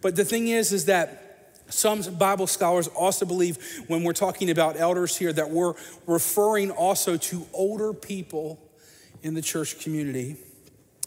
But 0.00 0.16
the 0.16 0.24
thing 0.24 0.48
is, 0.48 0.72
is 0.72 0.86
that 0.86 1.26
some 1.68 2.02
Bible 2.18 2.46
scholars 2.46 2.88
also 2.88 3.24
believe 3.26 3.84
when 3.86 4.02
we're 4.02 4.12
talking 4.12 4.50
about 4.50 4.76
elders 4.76 5.16
here 5.16 5.32
that 5.32 5.50
we're 5.50 5.74
referring 6.06 6.70
also 6.70 7.16
to 7.16 7.46
older 7.52 7.92
people 7.92 8.58
in 9.22 9.34
the 9.34 9.42
church 9.42 9.78
community. 9.80 10.36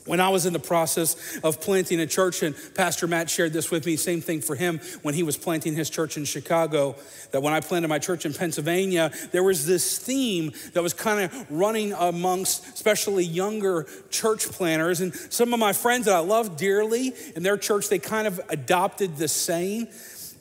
When 0.05 0.19
I 0.19 0.29
was 0.29 0.45
in 0.45 0.51
the 0.51 0.60
process 0.60 1.39
of 1.43 1.62
planting 1.62 2.00
a 2.01 2.07
church, 2.07 2.43
and 2.43 2.55
Pastor 2.75 3.07
Matt 3.07 3.29
shared 3.29 3.53
this 3.53 3.72
with 3.72 3.86
me, 3.86 3.95
same 3.95 4.19
thing 4.19 4.41
for 4.41 4.55
him 4.55 4.79
when 5.01 5.13
he 5.13 5.24
was 5.24 5.38
planting 5.38 5.75
his 5.75 5.89
church 5.89 6.17
in 6.17 6.25
Chicago, 6.25 6.95
that 7.31 7.41
when 7.41 7.53
I 7.53 7.62
planted 7.62 7.88
my 7.88 8.00
church 8.00 8.25
in 8.25 8.33
Pennsylvania, 8.33 9.12
there 9.31 9.43
was 9.43 9.65
this 9.65 9.98
theme 9.98 10.51
that 10.74 10.83
was 10.83 10.93
kind 10.93 11.22
of 11.22 11.51
running 11.51 11.93
amongst 11.93 12.65
especially 12.74 13.24
younger 13.24 13.88
church 14.10 14.50
planters. 14.50 15.00
And 15.00 15.13
some 15.15 15.53
of 15.53 15.60
my 15.60 15.72
friends 15.72 16.05
that 16.05 16.15
I 16.15 16.19
love 16.19 16.57
dearly 16.57 17.13
in 17.36 17.43
their 17.43 17.57
church, 17.57 17.88
they 17.88 18.00
kind 18.00 18.27
of 18.27 18.41
adopted 18.50 19.15
the 19.15 19.29
saying. 19.29 19.88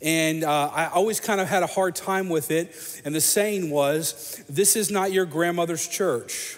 And 0.02 0.42
uh, 0.42 0.70
I 0.74 0.86
always 0.86 1.20
kind 1.20 1.40
of 1.40 1.46
had 1.46 1.62
a 1.62 1.68
hard 1.68 1.94
time 1.94 2.28
with 2.28 2.50
it. 2.50 2.74
And 3.04 3.14
the 3.14 3.20
saying 3.20 3.70
was, 3.70 4.42
This 4.48 4.74
is 4.74 4.90
not 4.90 5.12
your 5.12 5.24
grandmother's 5.24 5.86
church. 5.86 6.56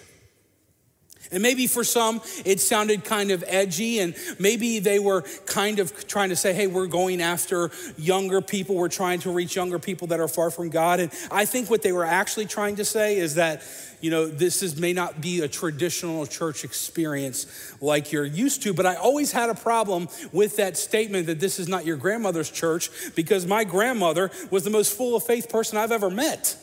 And 1.34 1.42
maybe 1.42 1.66
for 1.66 1.82
some, 1.82 2.20
it 2.44 2.60
sounded 2.60 3.04
kind 3.04 3.32
of 3.32 3.42
edgy, 3.46 3.98
and 3.98 4.14
maybe 4.38 4.78
they 4.78 5.00
were 5.00 5.22
kind 5.46 5.80
of 5.80 6.06
trying 6.06 6.28
to 6.28 6.36
say, 6.36 6.54
hey, 6.54 6.68
we're 6.68 6.86
going 6.86 7.20
after 7.20 7.72
younger 7.98 8.40
people. 8.40 8.76
We're 8.76 8.88
trying 8.88 9.18
to 9.20 9.32
reach 9.32 9.56
younger 9.56 9.80
people 9.80 10.06
that 10.08 10.20
are 10.20 10.28
far 10.28 10.52
from 10.52 10.70
God. 10.70 11.00
And 11.00 11.12
I 11.32 11.44
think 11.44 11.68
what 11.68 11.82
they 11.82 11.90
were 11.90 12.04
actually 12.04 12.46
trying 12.46 12.76
to 12.76 12.84
say 12.84 13.16
is 13.16 13.34
that, 13.34 13.62
you 14.00 14.10
know, 14.10 14.26
this 14.26 14.62
is, 14.62 14.78
may 14.78 14.92
not 14.92 15.20
be 15.20 15.40
a 15.40 15.48
traditional 15.48 16.24
church 16.24 16.62
experience 16.62 17.74
like 17.80 18.12
you're 18.12 18.24
used 18.24 18.62
to, 18.62 18.72
but 18.72 18.86
I 18.86 18.94
always 18.94 19.32
had 19.32 19.50
a 19.50 19.54
problem 19.54 20.08
with 20.30 20.56
that 20.56 20.76
statement 20.76 21.26
that 21.26 21.40
this 21.40 21.58
is 21.58 21.66
not 21.66 21.84
your 21.84 21.96
grandmother's 21.96 22.50
church 22.50 22.90
because 23.16 23.44
my 23.44 23.64
grandmother 23.64 24.30
was 24.50 24.62
the 24.62 24.70
most 24.70 24.96
full 24.96 25.16
of 25.16 25.24
faith 25.24 25.48
person 25.48 25.78
I've 25.78 25.90
ever 25.90 26.10
met. 26.10 26.56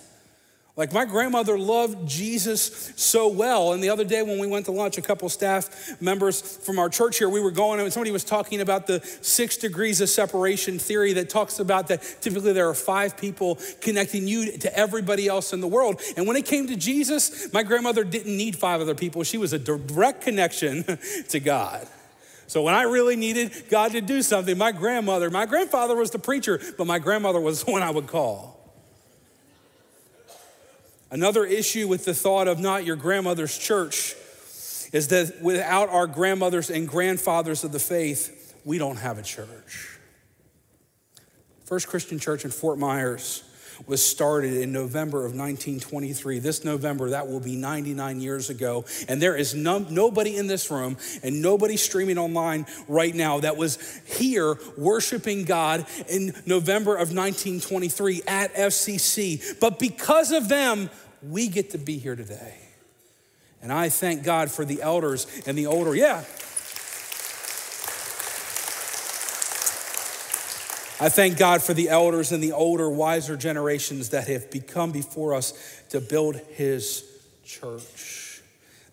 Like 0.78 0.94
my 0.94 1.04
grandmother 1.04 1.60
loved 1.60 2.08
Jesus 2.08 2.94
so 2.96 3.28
well. 3.28 3.74
And 3.74 3.84
the 3.84 3.90
other 3.90 4.06
day 4.06 4.22
when 4.22 4.40
we 4.40 4.48
went 4.48 4.66
to 4.66 4.72
lunch, 4.72 4.98
a 4.98 5.02
couple 5.02 5.28
staff 5.28 6.02
members 6.02 6.42
from 6.42 6.80
our 6.80 6.88
church 6.88 7.18
here, 7.18 7.28
we 7.28 7.42
were 7.42 7.52
going 7.52 7.80
and 7.82 7.92
somebody 7.92 8.12
was 8.12 8.24
talking 8.24 8.62
about 8.62 8.88
the 8.88 9.02
six 9.22 9.58
degrees 9.58 10.00
of 10.00 10.10
separation 10.10 10.80
theory 10.80 11.12
that 11.14 11.30
talks 11.30 11.60
about 11.60 11.90
that 11.90 12.02
typically 12.22 12.54
there 12.54 12.70
are 12.70 12.74
five 12.74 13.18
people 13.18 13.60
connecting 13.82 14.28
you 14.28 14.58
to 14.60 14.78
everybody 14.78 15.28
else 15.28 15.52
in 15.52 15.60
the 15.60 15.68
world. 15.68 16.02
And 16.16 16.26
when 16.26 16.38
it 16.38 16.46
came 16.46 16.68
to 16.68 16.78
Jesus, 16.78 17.52
my 17.52 17.64
grandmother 17.64 18.06
didn't 18.06 18.36
need 18.36 18.56
five 18.56 18.80
other 18.80 18.96
people. 18.96 19.24
She 19.24 19.38
was 19.38 19.52
a 19.52 19.60
direct 19.60 20.22
connection 20.22 20.86
to 21.30 21.40
God. 21.42 21.86
So 22.48 22.64
when 22.64 22.74
I 22.74 22.84
really 22.84 23.18
needed 23.18 23.66
God 23.70 23.92
to 23.92 24.02
do 24.02 24.22
something, 24.22 24.58
my 24.58 24.72
grandmother, 24.72 25.30
my 25.30 25.46
grandfather 25.46 25.98
was 25.98 26.12
the 26.12 26.20
preacher, 26.20 26.62
but 26.78 26.88
my 26.88 27.00
grandmother 27.00 27.42
was 27.42 27.64
the 27.64 27.72
one 27.72 27.82
I 27.82 27.92
would 27.92 28.08
call. 28.08 28.61
Another 31.12 31.46
issue 31.46 31.88
with 31.90 32.06
the 32.06 32.14
thought 32.14 32.48
of 32.48 32.60
not 32.60 32.86
your 32.86 32.96
grandmother's 32.96 33.58
church 33.58 34.16
is 34.94 35.10
that 35.10 35.42
without 35.42 35.90
our 35.90 36.08
grandmothers 36.08 36.70
and 36.70 36.88
grandfathers 36.88 37.64
of 37.64 37.74
the 37.74 37.80
faith, 37.80 38.56
we 38.64 38.78
don't 38.78 38.96
have 38.96 39.20
a 39.20 39.22
church. 39.22 40.00
First 41.66 41.88
Christian 41.88 42.18
Church 42.18 42.46
in 42.46 42.52
Fort 42.52 42.80
Myers 42.80 43.44
was 43.88 44.04
started 44.04 44.54
in 44.54 44.72
November 44.72 45.20
of 45.20 45.34
1923. 45.34 46.40
This 46.40 46.64
November, 46.64 47.12
that 47.12 47.28
will 47.28 47.40
be 47.40 47.56
99 47.56 48.22
years 48.22 48.50
ago. 48.50 48.86
And 49.08 49.22
there 49.22 49.36
is 49.36 49.54
no, 49.54 49.80
nobody 49.80 50.38
in 50.38 50.48
this 50.48 50.70
room 50.72 50.98
and 51.24 51.42
nobody 51.42 51.78
streaming 51.78 52.18
online 52.18 52.66
right 52.88 53.14
now 53.14 53.40
that 53.40 53.58
was 53.58 53.78
here 54.06 54.58
worshiping 54.78 55.46
God 55.46 55.86
in 56.08 56.34
November 56.46 56.94
of 56.94 57.14
1923 57.14 58.24
at 58.28 58.54
FCC. 58.54 59.60
But 59.60 59.80
because 59.80 60.32
of 60.32 60.50
them, 60.50 60.90
we 61.22 61.48
get 61.48 61.72
to 61.72 61.78
be 61.78 61.98
here 61.98 62.16
today. 62.16 62.58
And 63.62 63.72
I 63.72 63.90
thank 63.90 64.24
God 64.24 64.50
for 64.50 64.66
the 64.66 64.82
elders 64.82 65.28
and 65.46 65.58
the 65.58 65.68
older. 65.68 65.96
Yeah. 65.96 66.24
I 71.02 71.10
thank 71.10 71.40
God 71.40 71.64
for 71.64 71.74
the 71.74 71.90
elders 71.90 72.32
and 72.32 72.44
the 72.44 72.52
older, 72.52 72.88
wiser 72.88 73.36
generations 73.36 74.10
that 74.10 74.28
have 74.28 74.52
become 74.52 74.92
before 74.92 75.34
us 75.34 75.52
to 75.90 76.00
build 76.00 76.36
his 76.36 77.04
church. 77.44 78.44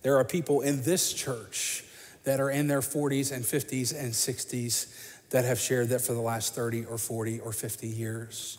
There 0.01 0.17
are 0.17 0.25
people 0.25 0.63
in 0.63 0.81
this 0.85 1.13
church 1.13 1.85
that 2.25 2.41
are 2.41 2.49
in 2.49 2.67
their 2.67 2.81
40s 2.81 3.31
and 3.31 3.45
50s 3.45 3.95
and 3.95 4.15
60s 4.15 5.29
that 5.29 5.45
have 5.45 5.59
shared 5.59 5.91
that 5.91 6.01
for 6.01 6.15
the 6.15 6.21
last 6.23 6.55
30 6.55 6.87
or 6.87 6.97
40 6.97 7.41
or 7.41 7.53
50 7.53 7.87
years 7.87 8.57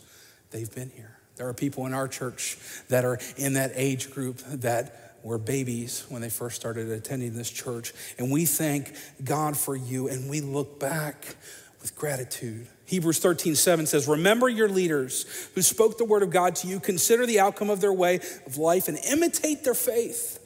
they've 0.51 0.73
been 0.75 0.91
here. 0.91 1.17
There 1.35 1.47
are 1.47 1.53
people 1.55 1.87
in 1.87 1.95
our 1.95 2.07
church 2.07 2.59
that 2.89 3.03
are 3.03 3.17
in 3.35 3.53
that 3.53 3.71
age 3.73 4.11
group 4.11 4.37
that 4.45 5.15
were 5.23 5.39
babies 5.39 6.05
when 6.07 6.21
they 6.21 6.29
first 6.29 6.55
started 6.55 6.91
attending 6.91 7.33
this 7.33 7.49
church. 7.49 7.93
And 8.19 8.29
we 8.29 8.45
thank 8.45 8.93
God 9.23 9.57
for 9.57 9.75
you 9.75 10.07
and 10.07 10.29
we 10.29 10.39
look 10.39 10.79
back 10.79 11.35
with 11.81 11.95
gratitude. 11.95 12.67
Hebrews 12.85 13.19
13, 13.19 13.55
7 13.55 13.85
says, 13.85 14.07
Remember 14.07 14.49
your 14.49 14.67
leaders 14.67 15.25
who 15.55 15.61
spoke 15.61 15.97
the 15.97 16.05
word 16.05 16.23
of 16.23 16.31
God 16.31 16.55
to 16.57 16.67
you, 16.67 16.79
consider 16.79 17.25
the 17.25 17.39
outcome 17.39 17.69
of 17.69 17.81
their 17.81 17.93
way 17.93 18.15
of 18.45 18.57
life, 18.57 18.87
and 18.87 18.97
imitate 18.97 19.63
their 19.63 19.73
faith. 19.73 20.39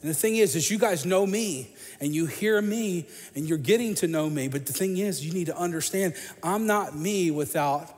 And 0.00 0.10
the 0.10 0.14
thing 0.14 0.36
is, 0.36 0.56
is 0.56 0.68
you 0.68 0.78
guys 0.78 1.06
know 1.06 1.24
me 1.24 1.76
and 2.00 2.12
you 2.12 2.26
hear 2.26 2.60
me 2.60 3.06
and 3.36 3.48
you're 3.48 3.56
getting 3.56 3.94
to 3.96 4.08
know 4.08 4.28
me. 4.28 4.48
But 4.48 4.66
the 4.66 4.72
thing 4.72 4.98
is, 4.98 5.24
you 5.24 5.32
need 5.32 5.46
to 5.46 5.56
understand 5.56 6.14
I'm 6.42 6.66
not 6.66 6.96
me 6.96 7.30
without 7.30 7.88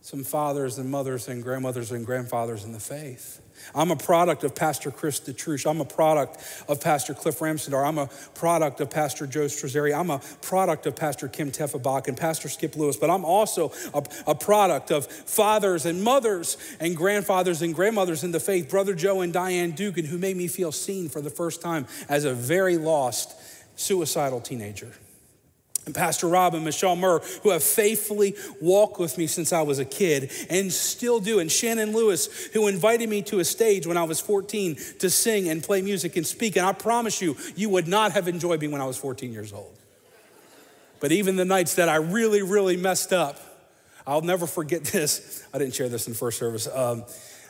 some 0.00 0.24
fathers 0.24 0.78
and 0.78 0.90
mothers 0.90 1.28
and 1.28 1.42
grandmothers 1.42 1.92
and 1.92 2.06
grandfathers 2.06 2.64
in 2.64 2.72
the 2.72 2.80
faith. 2.80 3.41
I'm 3.74 3.90
a 3.90 3.96
product 3.96 4.44
of 4.44 4.54
Pastor 4.54 4.90
Chris 4.90 5.20
DeTruche. 5.20 5.68
I'm 5.68 5.80
a 5.80 5.84
product 5.84 6.38
of 6.68 6.80
Pastor 6.80 7.14
Cliff 7.14 7.38
Ramsendar. 7.38 7.86
I'm 7.86 7.98
a 7.98 8.08
product 8.34 8.80
of 8.80 8.90
Pastor 8.90 9.26
Joe 9.26 9.46
Strazzeri. 9.46 9.98
I'm 9.98 10.10
a 10.10 10.20
product 10.40 10.86
of 10.86 10.96
Pastor 10.96 11.28
Kim 11.28 11.50
Teffenbach 11.50 12.08
and 12.08 12.16
Pastor 12.16 12.48
Skip 12.48 12.76
Lewis. 12.76 12.96
But 12.96 13.10
I'm 13.10 13.24
also 13.24 13.72
a, 13.94 14.04
a, 14.26 14.34
product 14.34 14.90
of 14.90 15.06
fathers 15.06 15.86
and 15.86 16.02
mothers 16.02 16.56
and 16.80 16.96
grandfathers 16.96 17.62
and 17.62 17.74
grandmothers 17.74 18.24
in 18.24 18.32
the 18.32 18.40
faith, 18.40 18.68
Brother 18.68 18.94
Joe 18.94 19.20
and 19.20 19.32
Diane 19.32 19.72
Dugan, 19.72 20.04
who 20.04 20.18
made 20.18 20.36
me 20.36 20.48
feel 20.48 20.72
seen 20.72 21.08
for 21.08 21.20
the 21.20 21.30
first 21.30 21.62
time 21.62 21.86
as 22.08 22.24
a 22.24 22.34
very 22.34 22.76
lost, 22.76 23.34
suicidal 23.76 24.40
teenager 24.40 24.92
and 25.84 25.94
Pastor 25.94 26.28
Rob 26.28 26.54
and 26.54 26.64
Michelle 26.64 26.94
Murr, 26.94 27.20
who 27.42 27.50
have 27.50 27.62
faithfully 27.62 28.36
walked 28.60 29.00
with 29.00 29.18
me 29.18 29.26
since 29.26 29.52
I 29.52 29.62
was 29.62 29.78
a 29.78 29.84
kid 29.84 30.30
and 30.48 30.72
still 30.72 31.18
do, 31.18 31.40
and 31.40 31.50
Shannon 31.50 31.92
Lewis, 31.92 32.26
who 32.52 32.68
invited 32.68 33.08
me 33.08 33.22
to 33.22 33.40
a 33.40 33.44
stage 33.44 33.86
when 33.86 33.96
I 33.96 34.04
was 34.04 34.20
14 34.20 34.76
to 35.00 35.10
sing 35.10 35.48
and 35.48 35.62
play 35.62 35.82
music 35.82 36.16
and 36.16 36.26
speak. 36.26 36.56
And 36.56 36.64
I 36.64 36.72
promise 36.72 37.20
you, 37.20 37.36
you 37.56 37.68
would 37.70 37.88
not 37.88 38.12
have 38.12 38.28
enjoyed 38.28 38.60
me 38.60 38.68
when 38.68 38.80
I 38.80 38.86
was 38.86 38.96
14 38.96 39.32
years 39.32 39.52
old. 39.52 39.76
But 41.00 41.10
even 41.10 41.34
the 41.34 41.44
nights 41.44 41.74
that 41.74 41.88
I 41.88 41.96
really, 41.96 42.42
really 42.42 42.76
messed 42.76 43.12
up, 43.12 43.40
I'll 44.06 44.22
never 44.22 44.46
forget 44.46 44.84
this. 44.92 45.44
I 45.52 45.58
didn't 45.58 45.74
share 45.74 45.88
this 45.88 46.06
in 46.06 46.14
first 46.14 46.38
service. 46.38 46.68
Um, 46.72 47.04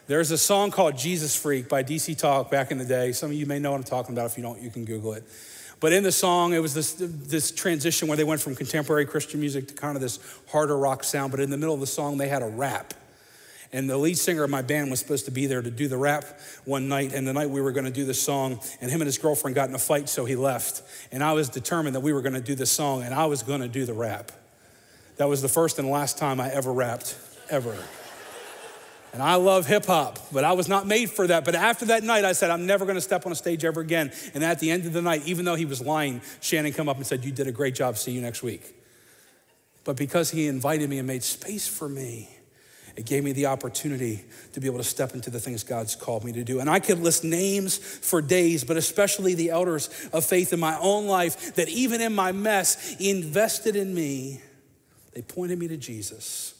there's 0.06 0.30
a 0.30 0.38
song 0.38 0.70
called 0.70 0.96
Jesus 0.96 1.36
Freak 1.36 1.68
by 1.68 1.84
DC 1.84 2.18
Talk 2.18 2.50
back 2.50 2.70
in 2.70 2.78
the 2.78 2.84
day. 2.84 3.12
Some 3.12 3.30
of 3.30 3.36
you 3.36 3.46
may 3.46 3.58
know 3.58 3.70
what 3.70 3.76
I'm 3.76 3.84
talking 3.84 4.14
about. 4.14 4.26
If 4.26 4.36
you 4.36 4.42
don't, 4.42 4.60
you 4.60 4.70
can 4.70 4.84
Google 4.84 5.12
it. 5.12 5.24
But 5.82 5.92
in 5.92 6.04
the 6.04 6.12
song, 6.12 6.52
it 6.54 6.60
was 6.60 6.74
this, 6.74 6.94
this 6.94 7.50
transition 7.50 8.06
where 8.06 8.16
they 8.16 8.22
went 8.22 8.40
from 8.40 8.54
contemporary 8.54 9.04
Christian 9.04 9.40
music 9.40 9.66
to 9.66 9.74
kind 9.74 9.96
of 9.96 10.00
this 10.00 10.20
harder 10.48 10.78
rock 10.78 11.02
sound. 11.02 11.32
But 11.32 11.40
in 11.40 11.50
the 11.50 11.56
middle 11.56 11.74
of 11.74 11.80
the 11.80 11.88
song, 11.88 12.18
they 12.18 12.28
had 12.28 12.40
a 12.40 12.46
rap. 12.46 12.94
And 13.72 13.90
the 13.90 13.98
lead 13.98 14.16
singer 14.16 14.44
of 14.44 14.50
my 14.50 14.62
band 14.62 14.92
was 14.92 15.00
supposed 15.00 15.24
to 15.24 15.32
be 15.32 15.46
there 15.46 15.60
to 15.60 15.72
do 15.72 15.88
the 15.88 15.96
rap 15.96 16.24
one 16.64 16.88
night. 16.88 17.12
And 17.12 17.26
the 17.26 17.32
night 17.32 17.50
we 17.50 17.60
were 17.60 17.72
going 17.72 17.86
to 17.86 17.90
do 17.90 18.04
the 18.04 18.14
song, 18.14 18.60
and 18.80 18.92
him 18.92 19.00
and 19.00 19.06
his 19.06 19.18
girlfriend 19.18 19.56
got 19.56 19.68
in 19.68 19.74
a 19.74 19.78
fight, 19.78 20.08
so 20.08 20.24
he 20.24 20.36
left. 20.36 20.82
And 21.10 21.20
I 21.20 21.32
was 21.32 21.48
determined 21.48 21.96
that 21.96 22.00
we 22.00 22.12
were 22.12 22.22
going 22.22 22.34
to 22.34 22.40
do 22.40 22.54
the 22.54 22.64
song, 22.64 23.02
and 23.02 23.12
I 23.12 23.26
was 23.26 23.42
going 23.42 23.60
to 23.60 23.68
do 23.68 23.84
the 23.84 23.94
rap. 23.94 24.30
That 25.16 25.28
was 25.28 25.42
the 25.42 25.48
first 25.48 25.80
and 25.80 25.90
last 25.90 26.16
time 26.16 26.40
I 26.40 26.48
ever 26.52 26.72
rapped, 26.72 27.18
ever. 27.50 27.76
And 29.12 29.22
I 29.22 29.34
love 29.34 29.66
hip 29.66 29.84
hop, 29.84 30.18
but 30.32 30.42
I 30.42 30.52
was 30.52 30.68
not 30.68 30.86
made 30.86 31.10
for 31.10 31.26
that. 31.26 31.44
But 31.44 31.54
after 31.54 31.84
that 31.86 32.02
night, 32.02 32.24
I 32.24 32.32
said, 32.32 32.50
I'm 32.50 32.64
never 32.64 32.86
going 32.86 32.94
to 32.94 33.02
step 33.02 33.26
on 33.26 33.32
a 33.32 33.34
stage 33.34 33.62
ever 33.62 33.80
again. 33.80 34.10
And 34.32 34.42
at 34.42 34.58
the 34.58 34.70
end 34.70 34.86
of 34.86 34.94
the 34.94 35.02
night, 35.02 35.22
even 35.26 35.44
though 35.44 35.54
he 35.54 35.66
was 35.66 35.82
lying, 35.82 36.22
Shannon 36.40 36.72
come 36.72 36.88
up 36.88 36.96
and 36.96 37.06
said, 37.06 37.24
You 37.24 37.30
did 37.30 37.46
a 37.46 37.52
great 37.52 37.74
job. 37.74 37.98
See 37.98 38.12
you 38.12 38.22
next 38.22 38.42
week. 38.42 38.74
But 39.84 39.96
because 39.96 40.30
he 40.30 40.46
invited 40.46 40.88
me 40.88 40.98
and 40.98 41.06
made 41.06 41.22
space 41.22 41.68
for 41.68 41.88
me, 41.88 42.30
it 42.96 43.06
gave 43.06 43.24
me 43.24 43.32
the 43.32 43.46
opportunity 43.46 44.24
to 44.52 44.60
be 44.60 44.66
able 44.66 44.78
to 44.78 44.84
step 44.84 45.14
into 45.14 45.30
the 45.30 45.40
things 45.40 45.62
God's 45.62 45.96
called 45.96 46.24
me 46.24 46.32
to 46.32 46.44
do. 46.44 46.60
And 46.60 46.68
I 46.68 46.78
could 46.78 46.98
list 46.98 47.24
names 47.24 47.76
for 47.78 48.20
days, 48.22 48.64
but 48.64 48.76
especially 48.76 49.34
the 49.34 49.50
elders 49.50 49.88
of 50.12 50.24
faith 50.24 50.52
in 50.52 50.60
my 50.60 50.78
own 50.78 51.06
life 51.06 51.54
that 51.56 51.68
even 51.68 52.00
in 52.00 52.14
my 52.14 52.32
mess 52.32 52.96
invested 52.96 53.76
in 53.76 53.94
me. 53.94 54.40
They 55.14 55.22
pointed 55.22 55.58
me 55.58 55.68
to 55.68 55.76
Jesus. 55.76 56.51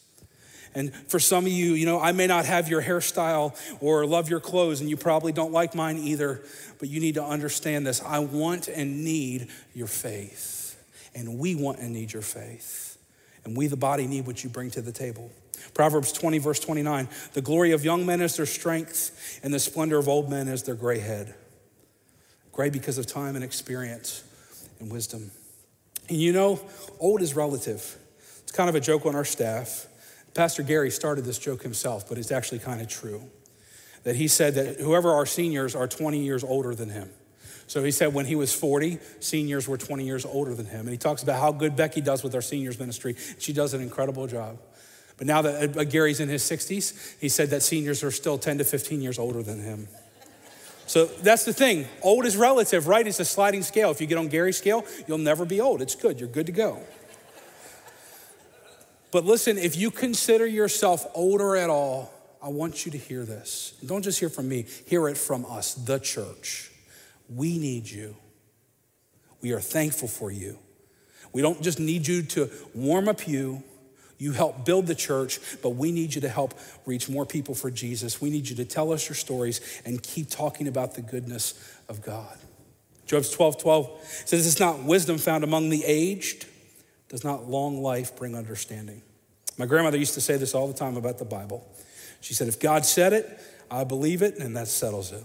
And 0.74 0.94
for 0.94 1.18
some 1.18 1.44
of 1.44 1.52
you, 1.52 1.74
you 1.74 1.86
know, 1.86 2.00
I 2.00 2.12
may 2.12 2.26
not 2.26 2.46
have 2.46 2.68
your 2.68 2.82
hairstyle 2.82 3.56
or 3.80 4.06
love 4.06 4.30
your 4.30 4.40
clothes, 4.40 4.80
and 4.80 4.88
you 4.88 4.96
probably 4.96 5.32
don't 5.32 5.52
like 5.52 5.74
mine 5.74 5.98
either, 5.98 6.42
but 6.78 6.88
you 6.88 7.00
need 7.00 7.14
to 7.14 7.24
understand 7.24 7.86
this. 7.86 8.02
I 8.02 8.20
want 8.20 8.68
and 8.68 9.04
need 9.04 9.48
your 9.74 9.86
faith. 9.86 10.60
And 11.14 11.38
we 11.38 11.54
want 11.54 11.78
and 11.78 11.92
need 11.92 12.12
your 12.12 12.22
faith. 12.22 12.96
And 13.44 13.56
we, 13.56 13.66
the 13.66 13.76
body, 13.76 14.06
need 14.06 14.26
what 14.26 14.42
you 14.42 14.50
bring 14.50 14.70
to 14.70 14.82
the 14.82 14.92
table. 14.92 15.30
Proverbs 15.74 16.12
20, 16.12 16.38
verse 16.38 16.60
29 16.60 17.08
The 17.34 17.42
glory 17.42 17.72
of 17.72 17.84
young 17.84 18.06
men 18.06 18.20
is 18.20 18.36
their 18.36 18.46
strength, 18.46 19.40
and 19.42 19.52
the 19.52 19.58
splendor 19.58 19.98
of 19.98 20.08
old 20.08 20.30
men 20.30 20.48
is 20.48 20.62
their 20.62 20.74
gray 20.74 20.98
head. 20.98 21.34
Gray 22.52 22.70
because 22.70 22.98
of 22.98 23.06
time 23.06 23.34
and 23.34 23.44
experience 23.44 24.24
and 24.80 24.90
wisdom. 24.92 25.30
And 26.08 26.18
you 26.18 26.32
know, 26.32 26.60
old 26.98 27.22
is 27.22 27.34
relative. 27.34 27.96
It's 28.42 28.52
kind 28.52 28.68
of 28.68 28.74
a 28.74 28.80
joke 28.80 29.06
on 29.06 29.14
our 29.14 29.24
staff. 29.24 29.86
Pastor 30.34 30.62
Gary 30.62 30.90
started 30.90 31.24
this 31.24 31.38
joke 31.38 31.62
himself, 31.62 32.08
but 32.08 32.18
it's 32.18 32.32
actually 32.32 32.58
kind 32.58 32.80
of 32.80 32.88
true. 32.88 33.22
That 34.04 34.16
he 34.16 34.28
said 34.28 34.54
that 34.54 34.80
whoever 34.80 35.12
our 35.12 35.26
seniors 35.26 35.74
are 35.74 35.86
20 35.86 36.18
years 36.18 36.42
older 36.42 36.74
than 36.74 36.88
him. 36.88 37.10
So 37.66 37.84
he 37.84 37.90
said 37.90 38.12
when 38.12 38.26
he 38.26 38.34
was 38.34 38.52
40, 38.52 38.98
seniors 39.20 39.68
were 39.68 39.78
20 39.78 40.04
years 40.04 40.24
older 40.24 40.54
than 40.54 40.66
him. 40.66 40.80
And 40.80 40.90
he 40.90 40.98
talks 40.98 41.22
about 41.22 41.40
how 41.40 41.52
good 41.52 41.76
Becky 41.76 42.00
does 42.00 42.22
with 42.22 42.34
our 42.34 42.42
seniors 42.42 42.78
ministry. 42.78 43.16
She 43.38 43.52
does 43.52 43.72
an 43.74 43.80
incredible 43.80 44.26
job. 44.26 44.58
But 45.16 45.26
now 45.26 45.42
that 45.42 45.76
uh, 45.76 45.84
Gary's 45.84 46.20
in 46.20 46.28
his 46.28 46.42
60s, 46.42 47.14
he 47.20 47.28
said 47.28 47.50
that 47.50 47.62
seniors 47.62 48.02
are 48.02 48.10
still 48.10 48.38
10 48.38 48.58
to 48.58 48.64
15 48.64 49.00
years 49.00 49.18
older 49.18 49.42
than 49.42 49.60
him. 49.60 49.88
So 50.86 51.06
that's 51.06 51.44
the 51.44 51.52
thing. 51.52 51.86
Old 52.02 52.26
is 52.26 52.36
relative, 52.36 52.88
right? 52.88 53.06
It's 53.06 53.20
a 53.20 53.24
sliding 53.24 53.62
scale. 53.62 53.90
If 53.90 54.00
you 54.00 54.06
get 54.06 54.18
on 54.18 54.28
Gary's 54.28 54.58
scale, 54.58 54.84
you'll 55.06 55.18
never 55.18 55.44
be 55.44 55.60
old. 55.60 55.80
It's 55.80 55.94
good. 55.94 56.18
You're 56.18 56.28
good 56.28 56.46
to 56.46 56.52
go. 56.52 56.80
But 59.12 59.26
listen, 59.26 59.58
if 59.58 59.76
you 59.76 59.90
consider 59.90 60.46
yourself 60.46 61.06
older 61.14 61.54
at 61.54 61.70
all, 61.70 62.12
I 62.42 62.48
want 62.48 62.84
you 62.84 62.92
to 62.92 62.98
hear 62.98 63.24
this. 63.24 63.74
Don't 63.84 64.02
just 64.02 64.18
hear 64.18 64.30
from 64.30 64.48
me, 64.48 64.66
hear 64.86 65.06
it 65.06 65.16
from 65.16 65.44
us, 65.46 65.74
the 65.74 66.00
church. 66.00 66.72
We 67.28 67.58
need 67.58 67.88
you. 67.88 68.16
We 69.42 69.52
are 69.52 69.60
thankful 69.60 70.08
for 70.08 70.32
you. 70.32 70.58
We 71.32 71.42
don't 71.42 71.62
just 71.62 71.78
need 71.78 72.08
you 72.08 72.22
to 72.22 72.50
warm 72.74 73.06
a 73.06 73.14
pew. 73.14 73.62
You 74.18 74.32
help 74.32 74.64
build 74.64 74.86
the 74.86 74.94
church, 74.94 75.40
but 75.62 75.70
we 75.70 75.92
need 75.92 76.14
you 76.14 76.20
to 76.22 76.28
help 76.28 76.54
reach 76.86 77.08
more 77.08 77.26
people 77.26 77.54
for 77.54 77.70
Jesus. 77.70 78.20
We 78.20 78.30
need 78.30 78.48
you 78.48 78.56
to 78.56 78.64
tell 78.64 78.92
us 78.92 79.08
your 79.08 79.16
stories 79.16 79.60
and 79.84 80.02
keep 80.02 80.30
talking 80.30 80.68
about 80.68 80.94
the 80.94 81.02
goodness 81.02 81.54
of 81.88 82.02
God. 82.02 82.38
Job's 83.04 83.30
12 83.30 83.60
12 83.60 83.90
says, 84.24 84.46
It's 84.46 84.60
not 84.60 84.84
wisdom 84.84 85.18
found 85.18 85.44
among 85.44 85.68
the 85.68 85.84
aged 85.84 86.46
does 87.12 87.22
not 87.22 87.46
long 87.48 87.82
life 87.82 88.16
bring 88.16 88.34
understanding? 88.34 89.02
My 89.58 89.66
grandmother 89.66 89.98
used 89.98 90.14
to 90.14 90.20
say 90.22 90.38
this 90.38 90.54
all 90.54 90.66
the 90.66 90.72
time 90.72 90.96
about 90.96 91.18
the 91.18 91.26
Bible. 91.26 91.64
She 92.22 92.32
said, 92.32 92.48
If 92.48 92.58
God 92.58 92.86
said 92.86 93.12
it, 93.12 93.38
I 93.70 93.84
believe 93.84 94.22
it, 94.22 94.38
and 94.38 94.56
that 94.56 94.66
settles 94.66 95.12
it. 95.12 95.22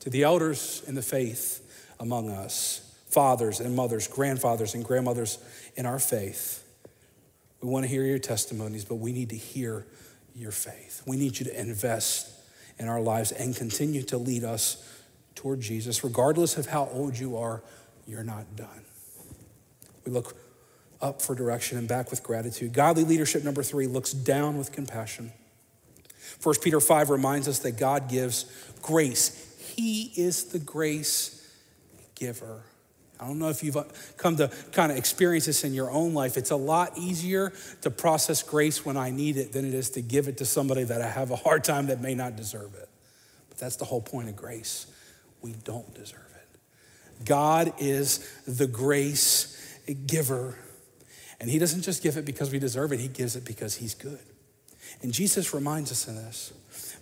To 0.00 0.10
the 0.10 0.22
elders 0.22 0.84
in 0.86 0.94
the 0.94 1.02
faith 1.02 1.94
among 1.98 2.30
us, 2.30 2.94
fathers 3.08 3.58
and 3.58 3.74
mothers, 3.74 4.06
grandfathers 4.06 4.74
and 4.74 4.84
grandmothers 4.84 5.38
in 5.74 5.84
our 5.84 5.98
faith, 5.98 6.62
we 7.60 7.68
want 7.68 7.84
to 7.84 7.88
hear 7.88 8.04
your 8.04 8.20
testimonies, 8.20 8.84
but 8.84 8.96
we 8.96 9.10
need 9.10 9.30
to 9.30 9.36
hear 9.36 9.84
your 10.32 10.52
faith. 10.52 11.02
We 11.06 11.16
need 11.16 11.40
you 11.40 11.46
to 11.46 11.60
invest 11.60 12.30
in 12.78 12.86
our 12.86 13.00
lives 13.00 13.32
and 13.32 13.56
continue 13.56 14.02
to 14.04 14.16
lead 14.16 14.44
us 14.44 15.02
toward 15.34 15.60
Jesus, 15.60 16.04
regardless 16.04 16.56
of 16.56 16.66
how 16.66 16.88
old 16.92 17.18
you 17.18 17.36
are 17.36 17.64
you're 18.06 18.24
not 18.24 18.56
done. 18.56 18.84
We 20.04 20.12
look 20.12 20.36
up 21.00 21.20
for 21.20 21.34
direction 21.34 21.78
and 21.78 21.86
back 21.86 22.10
with 22.10 22.22
gratitude. 22.22 22.72
Godly 22.72 23.04
leadership, 23.04 23.44
number 23.44 23.62
three, 23.62 23.86
looks 23.86 24.12
down 24.12 24.56
with 24.56 24.72
compassion. 24.72 25.32
1 26.42 26.54
Peter 26.62 26.80
5 26.80 27.10
reminds 27.10 27.48
us 27.48 27.60
that 27.60 27.72
God 27.72 28.08
gives 28.08 28.44
grace. 28.82 29.54
He 29.76 30.12
is 30.16 30.44
the 30.44 30.58
grace 30.58 31.32
giver. 32.14 32.62
I 33.18 33.26
don't 33.26 33.38
know 33.38 33.48
if 33.48 33.62
you've 33.62 33.76
uh, 33.76 33.84
come 34.18 34.36
to 34.36 34.50
kind 34.72 34.92
of 34.92 34.98
experience 34.98 35.46
this 35.46 35.64
in 35.64 35.72
your 35.72 35.90
own 35.90 36.12
life. 36.12 36.36
It's 36.36 36.50
a 36.50 36.56
lot 36.56 36.98
easier 36.98 37.52
to 37.80 37.90
process 37.90 38.42
grace 38.42 38.84
when 38.84 38.96
I 38.96 39.10
need 39.10 39.38
it 39.38 39.52
than 39.52 39.64
it 39.64 39.74
is 39.74 39.90
to 39.90 40.02
give 40.02 40.28
it 40.28 40.38
to 40.38 40.44
somebody 40.44 40.84
that 40.84 41.00
I 41.00 41.08
have 41.08 41.30
a 41.30 41.36
hard 41.36 41.64
time 41.64 41.86
that 41.86 42.00
may 42.00 42.14
not 42.14 42.36
deserve 42.36 42.74
it. 42.74 42.88
But 43.48 43.58
that's 43.58 43.76
the 43.76 43.86
whole 43.86 44.02
point 44.02 44.28
of 44.28 44.36
grace. 44.36 44.86
We 45.40 45.52
don't 45.64 45.94
deserve 45.94 46.20
God 47.24 47.72
is 47.78 48.18
the 48.46 48.66
grace 48.66 49.80
giver. 50.06 50.58
And 51.40 51.50
He 51.50 51.58
doesn't 51.58 51.82
just 51.82 52.02
give 52.02 52.16
it 52.16 52.24
because 52.24 52.50
we 52.52 52.58
deserve 52.58 52.92
it, 52.92 53.00
He 53.00 53.08
gives 53.08 53.36
it 53.36 53.44
because 53.44 53.76
He's 53.76 53.94
good. 53.94 54.20
And 55.02 55.12
Jesus 55.12 55.52
reminds 55.52 55.90
us 55.90 56.08
in 56.08 56.16
this. 56.16 56.52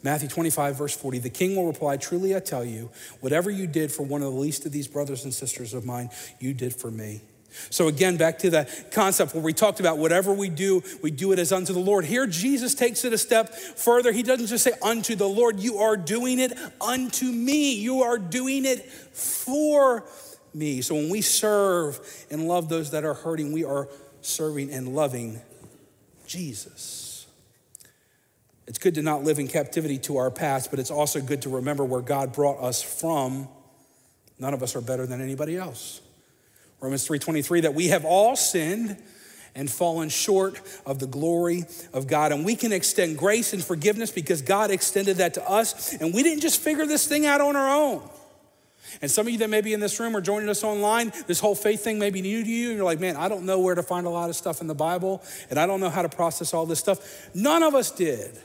Matthew 0.03 0.29
25, 0.29 0.77
verse 0.77 0.97
40 0.97 1.19
The 1.19 1.31
king 1.31 1.57
will 1.57 1.67
reply, 1.67 1.97
Truly 1.97 2.35
I 2.37 2.41
tell 2.41 2.65
you, 2.65 2.91
whatever 3.21 3.51
you 3.51 3.67
did 3.67 3.91
for 3.91 4.03
one 4.03 4.23
of 4.23 4.33
the 4.33 4.39
least 4.39 4.67
of 4.67 4.73
these 4.73 4.89
brothers 4.89 5.25
and 5.25 5.33
sisters 5.33 5.75
of 5.75 5.85
mine, 5.85 6.11
you 6.41 6.55
did 6.55 6.75
for 6.75 6.91
me. 6.91 7.23
So, 7.71 7.89
again, 7.89 8.17
back 8.17 8.39
to 8.41 8.51
that 8.51 8.91
concept 8.91 9.35
where 9.35 9.43
we 9.43 9.53
talked 9.53 9.81
about 9.81 9.99
whatever 9.99 10.33
we 10.33 10.49
do, 10.49 10.83
we 11.03 11.11
do 11.11 11.33
it 11.33 11.39
as 11.39 11.53
unto 11.53 11.73
the 11.73 11.81
Lord. 11.81 12.05
Here, 12.05 12.27
Jesus 12.27 12.75
takes 12.75 13.05
it 13.05 13.13
a 13.13 13.19
step 13.19 13.55
further. 13.55 14.13
He 14.13 14.23
doesn't 14.23 14.47
just 14.47 14.65
say 14.65 14.73
unto 14.83 15.15
the 15.15 15.29
Lord, 15.29 15.61
you 15.61 15.79
are 15.79 15.97
doing 15.97 16.39
it 16.39 16.53
unto 16.81 17.27
me. 17.27 17.75
You 17.75 18.03
are 18.03 18.19
doing 18.19 18.65
it 18.65 18.85
for 18.91 20.05
me. 20.53 20.83
So, 20.83 20.95
when 20.95 21.11
we 21.11 21.21
serve 21.21 22.01
and 22.31 22.49
love 22.49 22.69
those 22.69 22.91
that 22.91 23.05
are 23.05 23.15
hurting, 23.15 23.53
we 23.53 23.65
are 23.65 23.89
serving 24.21 24.73
and 24.73 24.95
loving 24.95 25.41
Jesus. 26.27 27.27
It's 28.67 28.79
good 28.79 28.95
to 28.95 29.03
not 29.03 29.25
live 29.25 29.39
in 29.39 29.49
captivity 29.49 29.99
to 30.01 30.17
our 30.17 30.31
past, 30.31 30.71
but 30.71 30.81
it's 30.81 30.91
also 30.91 31.21
good 31.21 31.43
to 31.43 31.51
remember 31.51 31.85
where 31.85 32.01
God 32.01 32.33
brought 32.33 32.61
us 32.61 32.83
from. 32.83 33.49
None 34.39 34.55
of 34.55 34.63
us 34.63 34.75
are 34.75 34.81
better 34.81 35.07
than 35.07 35.21
anybody 35.21 35.57
else. 35.57 36.01
Romans 36.81 37.07
3:23 37.07 37.63
that 37.63 37.75
we 37.75 37.89
have 37.89 38.05
all 38.05 38.37
sinned 38.37 38.97
and 39.55 39.71
fallen 39.71 40.09
short 40.09 40.61
of 40.85 40.99
the 40.99 41.07
glory 41.07 41.65
of 41.93 42.07
God. 42.07 42.33
And 42.33 42.45
we 42.45 42.57
can 42.57 42.73
extend 42.73 43.17
grace 43.19 43.53
and 43.53 43.65
forgiveness 43.65 44.11
because 44.11 44.43
God 44.43 44.71
extended 44.71 45.19
that 45.19 45.35
to 45.35 45.49
us. 45.49 45.95
And 45.95 46.13
we 46.13 46.23
didn't 46.23 46.41
just 46.41 46.61
figure 46.61 46.87
this 46.87 47.07
thing 47.07 47.25
out 47.25 47.41
on 47.41 47.55
our 47.55 47.69
own. 47.69 48.09
And 49.01 49.11
some 49.11 49.27
of 49.27 49.33
you 49.33 49.39
that 49.39 49.51
may 49.51 49.61
be 49.61 49.73
in 49.73 49.81
this 49.81 49.99
room 49.99 50.17
or 50.17 50.21
joining 50.21 50.49
us 50.49 50.63
online, 50.63 51.13
this 51.27 51.41
whole 51.41 51.55
faith 51.55 51.83
thing 51.83 51.99
may 51.99 52.11
be 52.11 52.23
new 52.23 52.45
to 52.45 52.51
you. 52.51 52.69
And 52.69 52.77
you're 52.77 52.85
like, 52.85 53.01
man, 53.01 53.17
I 53.17 53.29
don't 53.29 53.45
know 53.45 53.59
where 53.61 53.75
to 53.75 53.83
find 53.83 54.07
a 54.07 54.11
lot 54.11 54.31
of 54.31 54.37
stuff 54.37 54.61
in 54.61 54.67
the 54.67 54.75
Bible, 54.75 55.23
and 55.51 55.59
I 55.59 55.67
don't 55.67 55.81
know 55.81 55.91
how 55.91 56.03
to 56.03 56.09
process 56.09 56.55
all 56.55 56.67
this 56.67 56.79
stuff. 56.79 57.29
None 57.35 57.63
of 57.63 57.75
us 57.75 57.91
did. 57.91 58.39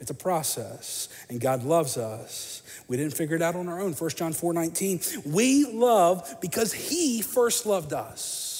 It's 0.00 0.10
a 0.10 0.14
process, 0.14 1.08
and 1.28 1.40
God 1.40 1.64
loves 1.64 1.96
us. 1.96 2.62
We 2.88 2.96
didn't 2.96 3.14
figure 3.14 3.36
it 3.36 3.42
out 3.42 3.54
on 3.54 3.68
our 3.68 3.80
own. 3.80 3.92
1 3.92 4.10
John 4.10 4.32
4 4.32 4.52
19. 4.52 5.00
We 5.26 5.64
love 5.66 6.36
because 6.40 6.72
He 6.72 7.22
first 7.22 7.64
loved 7.64 7.92
us. 7.92 8.54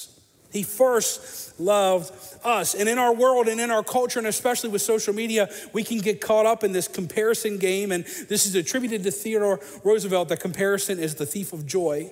He 0.51 0.63
first 0.63 1.59
loved 1.59 2.13
us. 2.45 2.75
And 2.75 2.87
in 2.87 2.97
our 2.97 3.13
world 3.13 3.49
and 3.49 3.59
in 3.59 3.71
our 3.71 3.83
culture, 3.83 4.19
and 4.19 4.27
especially 4.27 4.69
with 4.69 4.81
social 4.81 5.13
media, 5.13 5.49
we 5.73 5.83
can 5.83 5.99
get 5.99 6.21
caught 6.21 6.45
up 6.45 6.63
in 6.63 6.71
this 6.71 6.87
comparison 6.87 7.57
game. 7.57 7.91
And 7.91 8.05
this 8.29 8.45
is 8.45 8.55
attributed 8.55 9.03
to 9.03 9.11
Theodore 9.11 9.59
Roosevelt 9.83 10.29
that 10.29 10.39
comparison 10.39 10.97
is 10.97 11.15
the 11.15 11.25
thief 11.25 11.51
of 11.51 11.65
joy. 11.65 12.09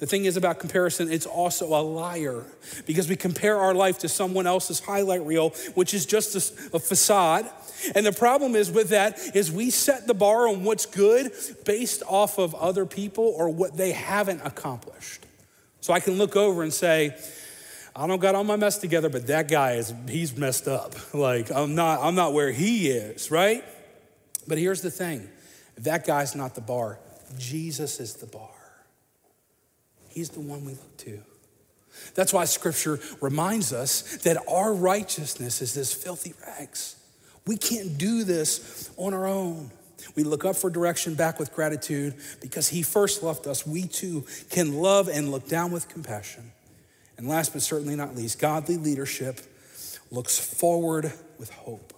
The 0.00 0.06
thing 0.06 0.24
is 0.24 0.38
about 0.38 0.58
comparison, 0.58 1.12
it's 1.12 1.26
also 1.26 1.66
a 1.66 1.82
liar 1.82 2.42
because 2.86 3.06
we 3.06 3.16
compare 3.16 3.58
our 3.58 3.74
life 3.74 3.98
to 3.98 4.08
someone 4.08 4.46
else's 4.46 4.80
highlight 4.80 5.26
reel, 5.26 5.50
which 5.74 5.92
is 5.92 6.06
just 6.06 6.34
a, 6.34 6.76
a, 6.76 6.78
facade. 6.78 7.46
And 7.94 8.06
the 8.06 8.12
problem 8.12 8.56
is 8.56 8.70
with 8.70 8.88
that 8.88 9.36
is 9.36 9.52
we 9.52 9.68
set 9.68 10.06
the 10.06 10.14
bar 10.14 10.48
on 10.48 10.64
what's 10.64 10.86
good 10.86 11.32
based 11.66 12.02
off 12.08 12.38
of 12.38 12.54
other 12.54 12.86
people 12.86 13.24
or 13.36 13.50
what 13.50 13.76
they 13.76 13.92
haven't 13.92 14.40
accomplished. 14.42 15.26
So 15.82 15.92
I 15.92 16.00
can 16.00 16.14
look 16.14 16.34
over 16.34 16.62
and 16.62 16.72
say, 16.72 17.14
I 17.94 18.06
don't 18.06 18.20
got 18.20 18.34
all 18.34 18.44
my 18.44 18.56
mess 18.56 18.78
together, 18.78 19.10
but 19.10 19.26
that 19.26 19.48
guy 19.48 19.72
is 19.72 19.92
he's 20.08 20.34
messed 20.34 20.66
up. 20.66 20.94
Like 21.12 21.52
I'm 21.52 21.74
not 21.74 22.00
I'm 22.00 22.14
not 22.14 22.32
where 22.32 22.52
he 22.52 22.88
is, 22.88 23.30
right? 23.30 23.62
But 24.48 24.56
here's 24.56 24.80
the 24.80 24.90
thing. 24.90 25.28
That 25.78 26.06
guy's 26.06 26.34
not 26.34 26.54
the 26.54 26.62
bar. 26.62 26.98
Jesus 27.36 28.00
is 28.00 28.14
the 28.14 28.26
bar. 28.26 28.48
He's 30.10 30.30
the 30.30 30.40
one 30.40 30.64
we 30.64 30.72
look 30.72 30.96
to. 30.98 31.20
That's 32.14 32.32
why 32.32 32.44
scripture 32.44 33.00
reminds 33.20 33.72
us 33.72 34.18
that 34.18 34.36
our 34.48 34.72
righteousness 34.72 35.60
is 35.60 35.74
this 35.74 35.92
filthy 35.92 36.34
rags. 36.46 36.96
We 37.46 37.56
can't 37.56 37.98
do 37.98 38.24
this 38.24 38.90
on 38.96 39.14
our 39.14 39.26
own. 39.26 39.70
We 40.14 40.24
look 40.24 40.44
up 40.44 40.56
for 40.56 40.70
direction 40.70 41.14
back 41.14 41.38
with 41.38 41.52
gratitude 41.54 42.14
because 42.40 42.68
he 42.68 42.82
first 42.82 43.22
loved 43.22 43.46
us. 43.46 43.66
We 43.66 43.86
too 43.86 44.24
can 44.50 44.74
love 44.74 45.08
and 45.08 45.30
look 45.30 45.48
down 45.48 45.72
with 45.72 45.88
compassion. 45.88 46.52
And 47.16 47.28
last 47.28 47.52
but 47.52 47.62
certainly 47.62 47.96
not 47.96 48.16
least, 48.16 48.38
godly 48.38 48.76
leadership 48.76 49.40
looks 50.10 50.38
forward 50.38 51.12
with 51.38 51.50
hope. 51.50 51.92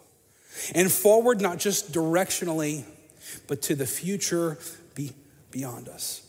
And 0.74 0.90
forward, 0.90 1.40
not 1.40 1.58
just 1.58 1.92
directionally, 1.92 2.84
but 3.46 3.62
to 3.62 3.74
the 3.74 3.86
future 3.86 4.58
be 4.94 5.12
beyond 5.50 5.88
us. 5.88 6.26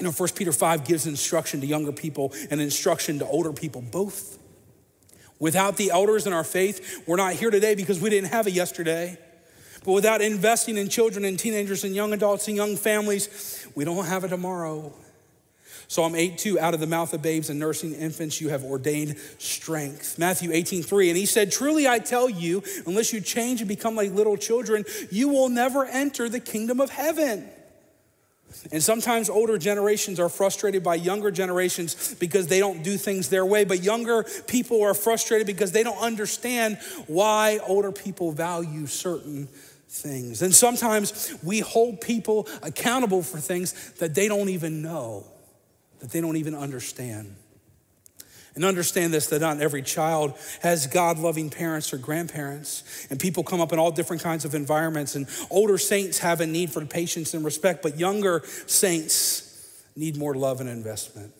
You 0.00 0.04
know, 0.04 0.12
1 0.12 0.30
Peter 0.34 0.50
5 0.50 0.84
gives 0.84 1.06
instruction 1.06 1.60
to 1.60 1.66
younger 1.66 1.92
people 1.92 2.32
and 2.50 2.58
instruction 2.58 3.18
to 3.18 3.26
older 3.26 3.52
people, 3.52 3.82
both. 3.82 4.38
Without 5.38 5.76
the 5.76 5.90
elders 5.90 6.26
in 6.26 6.32
our 6.32 6.42
faith, 6.42 7.02
we're 7.06 7.18
not 7.18 7.34
here 7.34 7.50
today 7.50 7.74
because 7.74 8.00
we 8.00 8.08
didn't 8.08 8.30
have 8.30 8.46
it 8.46 8.54
yesterday. 8.54 9.18
But 9.84 9.92
without 9.92 10.22
investing 10.22 10.78
in 10.78 10.88
children 10.88 11.26
and 11.26 11.38
teenagers 11.38 11.84
and 11.84 11.94
young 11.94 12.14
adults 12.14 12.48
and 12.48 12.56
young 12.56 12.76
families, 12.76 13.66
we 13.74 13.84
don't 13.84 14.06
have 14.06 14.24
it 14.24 14.28
tomorrow. 14.28 14.90
Psalm 15.86 16.14
8, 16.14 16.38
2, 16.38 16.58
out 16.58 16.72
of 16.72 16.80
the 16.80 16.86
mouth 16.86 17.12
of 17.12 17.20
babes 17.20 17.50
and 17.50 17.60
nursing 17.60 17.92
infants, 17.92 18.40
you 18.40 18.48
have 18.48 18.64
ordained 18.64 19.18
strength. 19.36 20.18
Matthew 20.18 20.50
18, 20.50 20.82
3, 20.82 21.10
and 21.10 21.18
he 21.18 21.26
said, 21.26 21.52
Truly 21.52 21.86
I 21.86 21.98
tell 21.98 22.30
you, 22.30 22.62
unless 22.86 23.12
you 23.12 23.20
change 23.20 23.60
and 23.60 23.68
become 23.68 23.96
like 23.96 24.12
little 24.12 24.38
children, 24.38 24.86
you 25.10 25.28
will 25.28 25.50
never 25.50 25.84
enter 25.84 26.30
the 26.30 26.40
kingdom 26.40 26.80
of 26.80 26.88
heaven. 26.88 27.50
And 28.72 28.82
sometimes 28.82 29.30
older 29.30 29.58
generations 29.58 30.20
are 30.20 30.28
frustrated 30.28 30.82
by 30.82 30.96
younger 30.96 31.30
generations 31.30 32.14
because 32.14 32.46
they 32.46 32.58
don't 32.58 32.82
do 32.82 32.96
things 32.96 33.28
their 33.28 33.44
way. 33.44 33.64
But 33.64 33.82
younger 33.82 34.24
people 34.46 34.82
are 34.82 34.94
frustrated 34.94 35.46
because 35.46 35.72
they 35.72 35.82
don't 35.82 35.98
understand 35.98 36.78
why 37.06 37.60
older 37.66 37.92
people 37.92 38.32
value 38.32 38.86
certain 38.86 39.48
things. 39.88 40.42
And 40.42 40.54
sometimes 40.54 41.34
we 41.42 41.60
hold 41.60 42.00
people 42.00 42.48
accountable 42.62 43.22
for 43.22 43.38
things 43.38 43.72
that 43.94 44.14
they 44.14 44.28
don't 44.28 44.48
even 44.48 44.82
know, 44.82 45.24
that 46.00 46.10
they 46.10 46.20
don't 46.20 46.36
even 46.36 46.54
understand. 46.54 47.34
And 48.54 48.64
understand 48.64 49.14
this 49.14 49.28
that 49.28 49.40
not 49.40 49.60
every 49.60 49.82
child 49.82 50.34
has 50.62 50.86
God 50.86 51.18
loving 51.18 51.50
parents 51.50 51.92
or 51.92 51.98
grandparents. 51.98 53.06
And 53.10 53.20
people 53.20 53.44
come 53.44 53.60
up 53.60 53.72
in 53.72 53.78
all 53.78 53.90
different 53.90 54.22
kinds 54.22 54.44
of 54.44 54.54
environments. 54.54 55.14
And 55.14 55.28
older 55.50 55.78
saints 55.78 56.18
have 56.18 56.40
a 56.40 56.46
need 56.46 56.70
for 56.70 56.84
patience 56.84 57.34
and 57.34 57.44
respect, 57.44 57.82
but 57.82 57.98
younger 57.98 58.42
saints 58.66 59.84
need 59.96 60.16
more 60.16 60.34
love 60.34 60.60
and 60.60 60.68
investment. 60.68 61.32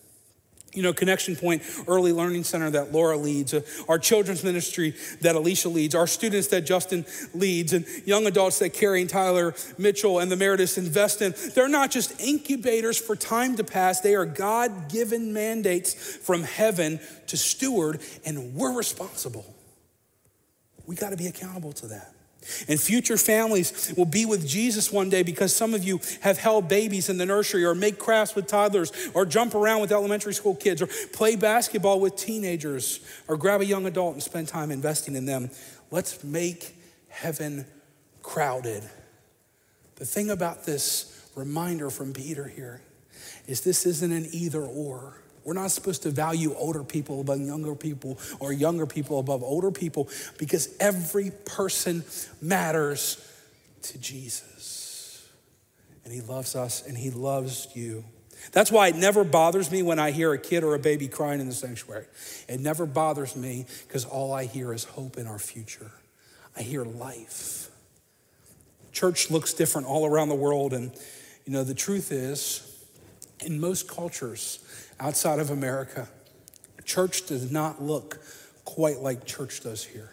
You 0.73 0.85
know, 0.85 0.93
Connection 0.93 1.35
Point 1.35 1.63
Early 1.89 2.13
Learning 2.13 2.45
Center 2.45 2.71
that 2.71 2.93
Laura 2.93 3.17
leads, 3.17 3.53
uh, 3.53 3.63
our 3.89 3.99
children's 3.99 4.45
ministry 4.45 4.95
that 5.21 5.35
Alicia 5.35 5.69
leads, 5.69 5.97
our 5.97 6.07
students 6.07 6.47
that 6.49 6.61
Justin 6.63 7.05
leads, 7.35 7.73
and 7.73 7.85
young 8.05 8.27
adults 8.27 8.61
that 8.61 8.71
Carrie 8.71 9.01
and 9.01 9.11
Tyler 9.11 9.55
Mitchell 9.79 10.21
and 10.21 10.31
the 10.31 10.37
Merediths 10.37 10.79
invest 10.79 11.23
in. 11.23 11.35
They're 11.55 11.69
not 11.69 11.91
just 11.91 12.21
incubators 12.21 12.99
for 12.99 13.17
time 13.17 13.57
to 13.57 13.65
pass, 13.65 14.01
they 14.01 14.15
are 14.15 14.27
God 14.27 14.89
given 14.89 15.33
mandates 15.33 15.95
from 15.95 16.45
heaven 16.45 17.01
to 17.27 17.37
steward, 17.37 18.01
and 18.25 18.55
we're 18.55 18.73
responsible. 18.73 19.45
We 20.87 20.95
got 20.95 21.11
to 21.11 21.17
be 21.17 21.27
accountable 21.27 21.73
to 21.75 21.89
that. 21.89 22.15
And 22.69 22.81
future 22.81 23.17
families 23.17 23.93
will 23.97 24.07
be 24.07 24.25
with 24.25 24.47
Jesus 24.47 24.91
one 24.91 25.11
day 25.11 25.23
because 25.23 25.55
some 25.55 25.75
of 25.75 25.85
you 25.85 26.01
have 26.21 26.39
held 26.39 26.69
babies 26.69 27.09
in 27.09 27.19
the 27.19 27.27
nursery 27.27 27.65
or 27.65 27.75
make 27.75 27.99
crafts 27.99 28.35
with 28.35 28.47
toddlers 28.47 28.93
or 29.15 29.27
jump 29.27 29.55
around 29.55 29.81
with 29.81 29.93
elementary 29.93 30.33
school 30.33 30.55
kids 30.55 30.81
or 30.81 30.89
play 31.13 31.37
basketball 31.37 32.01
with 32.01 32.17
teenagers 32.17 33.01
or 33.29 33.37
grab 33.37 33.61
a 33.61 33.65
young 33.65 33.87
adult 33.87 34.15
and 34.15 34.23
spend 34.23 34.49
time 34.49 34.71
investing 34.71 35.17
in 35.17 35.27
them. 35.27 35.51
Let's 35.91 36.25
make 36.25 36.75
heaven 37.09 37.67
crowded. 38.23 38.89
The 39.97 40.07
thing 40.07 40.31
about 40.31 40.65
this 40.65 41.29
reminder 41.35 41.91
from 41.91 42.13
Peter 42.13 42.49
here 42.49 42.81
is 43.47 43.61
this 43.61 43.85
isn't 43.85 44.13
an 44.13 44.29
either 44.33 44.63
or. 44.63 45.19
We're 45.45 45.55
not 45.55 45.71
supposed 45.71 46.03
to 46.03 46.11
value 46.11 46.55
older 46.55 46.85
people 46.85 47.21
above 47.21 47.41
younger 47.41 47.75
people 47.75 48.19
or 48.39 48.53
younger 48.53 48.87
people 48.87 49.19
above 49.19 49.43
older 49.43 49.71
people 49.71 50.09
because 50.39 50.75
every 50.79 51.33
person 51.45 52.05
matters 52.41 53.27
to 53.83 53.99
Jesus. 53.99 55.27
And 56.05 56.13
he 56.13 56.21
loves 56.21 56.55
us 56.57 56.87
and 56.87 56.97
he 56.97 57.11
loves 57.11 57.69
you. 57.75 58.05
That's 58.53 58.73
why 58.73 58.89
it 58.89 58.97
never 58.97 59.23
bothers 59.23 59.71
me 59.71 59.83
when 59.83 59.99
I 59.99 60.11
hear 60.11 60.33
a 60.33 60.39
kid 60.39 60.65
or 60.65 60.75
a 60.75 60.79
baby 60.79 61.09
crying 61.09 61.41
in 61.41 61.47
the 61.47 61.55
sanctuary. 61.55 62.07
It 62.49 62.61
never 62.61 62.87
bothers 62.87 63.37
me 63.37 63.67
because 63.87 64.05
all 64.05 64.33
I 64.33 64.47
hear 64.47 64.73
is 64.73 64.85
hope 64.85 65.19
in 65.19 65.27
our 65.27 65.39
future. 65.39 65.93
I 66.57 66.63
hear 66.63 66.85
life. 66.85 67.71
Church 68.93 69.31
looks 69.31 69.53
different 69.53 69.87
all 69.87 70.07
around 70.07 70.31
the 70.31 70.35
world. 70.35 70.73
And, 70.73 70.91
you 71.45 71.53
know, 71.53 71.65
the 71.65 71.75
truth 71.75 72.13
is, 72.13 72.67
in 73.45 73.61
most 73.61 73.89
cultures, 73.89 74.59
outside 75.01 75.39
of 75.39 75.51
America, 75.51 76.07
church 76.85 77.27
does 77.27 77.51
not 77.51 77.83
look 77.83 78.21
quite 78.65 78.99
like 78.99 79.25
church 79.25 79.63
does 79.63 79.85
here. 79.85 80.11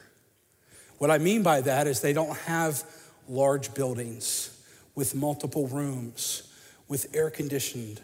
What 0.97 1.11
I 1.11 1.17
mean 1.17 1.43
by 1.43 1.61
that 1.61 1.85
is 1.85 2.01
they 2.01 2.13
don't 2.13 2.35
have 2.39 2.83
large 3.27 3.73
buildings 3.73 4.57
with 4.95 5.13
multiple 5.13 5.67
rooms, 5.67 6.51
with 6.87 7.15
air 7.15 7.29
conditioned, 7.29 8.01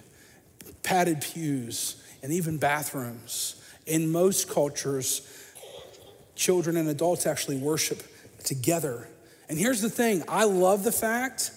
padded 0.84 1.22
pews, 1.22 2.04
and 2.22 2.32
even 2.32 2.58
bathrooms. 2.58 3.62
In 3.86 4.12
most 4.12 4.50
cultures, 4.50 5.28
children 6.36 6.78
and 6.78 6.90
adults 6.90 7.26
actually 7.26 7.58
worship 7.58 8.04
together. 8.44 9.08
And 9.50 9.58
here's 9.58 9.82
the 9.82 9.90
thing 9.90 10.24
I 10.28 10.46
love 10.46 10.84
the 10.84 10.92
fact 10.92 11.52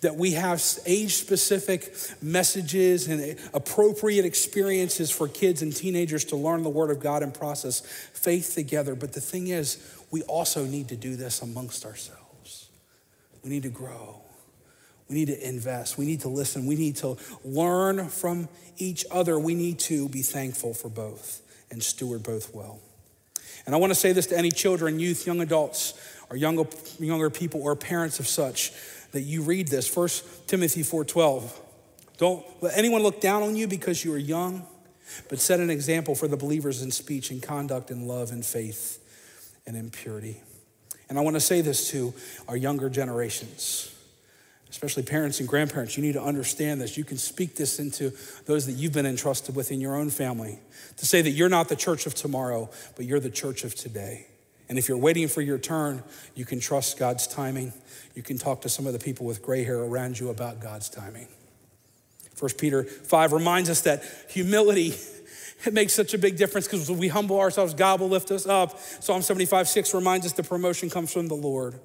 that 0.00 0.16
we 0.16 0.32
have 0.32 0.62
age 0.86 1.14
specific 1.14 1.94
messages 2.22 3.08
and 3.08 3.20
eh, 3.20 3.34
appropriate 3.52 4.24
experiences 4.24 5.10
for 5.10 5.28
kids 5.28 5.62
and 5.62 5.74
teenagers 5.74 6.24
to 6.26 6.36
learn 6.36 6.62
the 6.62 6.70
Word 6.70 6.90
of 6.90 7.00
God 7.00 7.22
and 7.22 7.34
process 7.34 7.80
faith 8.12 8.54
together. 8.54 8.94
But 8.94 9.12
the 9.12 9.20
thing 9.20 9.48
is, 9.48 9.78
we 10.10 10.22
also 10.22 10.64
need 10.64 10.88
to 10.88 10.96
do 10.96 11.16
this 11.16 11.42
amongst 11.42 11.84
ourselves. 11.84 12.68
We 13.42 13.50
need 13.50 13.62
to 13.64 13.68
grow. 13.68 14.16
We 15.08 15.16
need 15.16 15.26
to 15.26 15.48
invest. 15.48 15.98
We 15.98 16.06
need 16.06 16.20
to 16.20 16.28
listen. 16.28 16.66
We 16.66 16.76
need 16.76 16.96
to 16.96 17.16
learn 17.44 18.08
from 18.08 18.48
each 18.78 19.04
other. 19.10 19.38
We 19.38 19.54
need 19.54 19.80
to 19.80 20.08
be 20.08 20.22
thankful 20.22 20.72
for 20.72 20.88
both 20.88 21.42
and 21.70 21.82
steward 21.82 22.22
both 22.22 22.54
well. 22.54 22.80
And 23.66 23.74
I 23.74 23.78
want 23.78 23.90
to 23.90 23.98
say 23.98 24.12
this 24.12 24.26
to 24.26 24.38
any 24.38 24.50
children, 24.50 24.98
youth, 24.98 25.26
young 25.26 25.40
adults, 25.40 25.94
or 26.30 26.36
younger, 26.36 26.64
younger 26.98 27.28
people, 27.28 27.62
or 27.62 27.76
parents 27.76 28.20
of 28.20 28.26
such 28.26 28.72
that 29.12 29.22
you 29.22 29.42
read 29.42 29.68
this. 29.68 29.88
1 29.88 30.08
Timothy 30.46 30.82
4:12. 30.82 31.52
Don't 32.18 32.44
let 32.62 32.76
anyone 32.76 33.02
look 33.02 33.20
down 33.20 33.42
on 33.42 33.56
you 33.56 33.66
because 33.66 34.04
you 34.04 34.12
are 34.12 34.18
young, 34.18 34.66
but 35.28 35.40
set 35.40 35.58
an 35.58 35.70
example 35.70 36.14
for 36.14 36.28
the 36.28 36.36
believers 36.36 36.82
in 36.82 36.90
speech 36.90 37.30
and 37.30 37.42
conduct 37.42 37.90
and 37.90 38.06
love 38.06 38.30
and 38.30 38.44
faith 38.44 38.98
and 39.66 39.76
in 39.76 39.90
purity. 39.90 40.42
And 41.08 41.18
I 41.18 41.22
want 41.22 41.36
to 41.36 41.40
say 41.40 41.60
this 41.60 41.90
to 41.90 42.14
our 42.46 42.56
younger 42.56 42.88
generations, 42.90 43.92
especially 44.68 45.02
parents 45.02 45.40
and 45.40 45.48
grandparents. 45.48 45.96
You 45.96 46.02
need 46.02 46.12
to 46.12 46.22
understand 46.22 46.80
this. 46.80 46.96
You 46.96 47.04
can 47.04 47.18
speak 47.18 47.56
this 47.56 47.80
into 47.80 48.12
those 48.44 48.66
that 48.66 48.72
you've 48.72 48.92
been 48.92 49.06
entrusted 49.06 49.56
with 49.56 49.72
in 49.72 49.80
your 49.80 49.96
own 49.96 50.10
family 50.10 50.60
to 50.98 51.06
say 51.06 51.22
that 51.22 51.30
you're 51.30 51.48
not 51.48 51.68
the 51.68 51.76
church 51.76 52.06
of 52.06 52.14
tomorrow, 52.14 52.70
but 52.96 53.06
you're 53.06 53.18
the 53.18 53.30
church 53.30 53.64
of 53.64 53.74
today. 53.74 54.26
And 54.70 54.78
if 54.78 54.88
you're 54.88 54.96
waiting 54.96 55.26
for 55.26 55.42
your 55.42 55.58
turn, 55.58 56.04
you 56.36 56.44
can 56.44 56.60
trust 56.60 56.96
God's 56.96 57.26
timing. 57.26 57.72
You 58.14 58.22
can 58.22 58.38
talk 58.38 58.60
to 58.62 58.68
some 58.68 58.86
of 58.86 58.92
the 58.92 59.00
people 59.00 59.26
with 59.26 59.42
gray 59.42 59.64
hair 59.64 59.80
around 59.80 60.20
you 60.20 60.30
about 60.30 60.60
God's 60.60 60.88
timing. 60.88 61.26
1 62.38 62.52
Peter 62.56 62.84
5 62.84 63.32
reminds 63.32 63.68
us 63.68 63.80
that 63.82 64.04
humility 64.28 64.94
it 65.66 65.74
makes 65.74 65.92
such 65.92 66.14
a 66.14 66.18
big 66.18 66.36
difference 66.36 66.68
because 66.68 66.88
when 66.88 67.00
we 67.00 67.08
humble 67.08 67.40
ourselves, 67.40 67.74
God 67.74 68.00
will 68.00 68.08
lift 68.08 68.30
us 68.30 68.46
up. 68.46 68.78
Psalm 68.78 69.22
75 69.22 69.66
6 69.68 69.92
reminds 69.92 70.24
us 70.24 70.32
the 70.34 70.44
promotion 70.44 70.88
comes 70.88 71.12
from 71.12 71.26
the 71.26 71.34
Lord. 71.34 71.80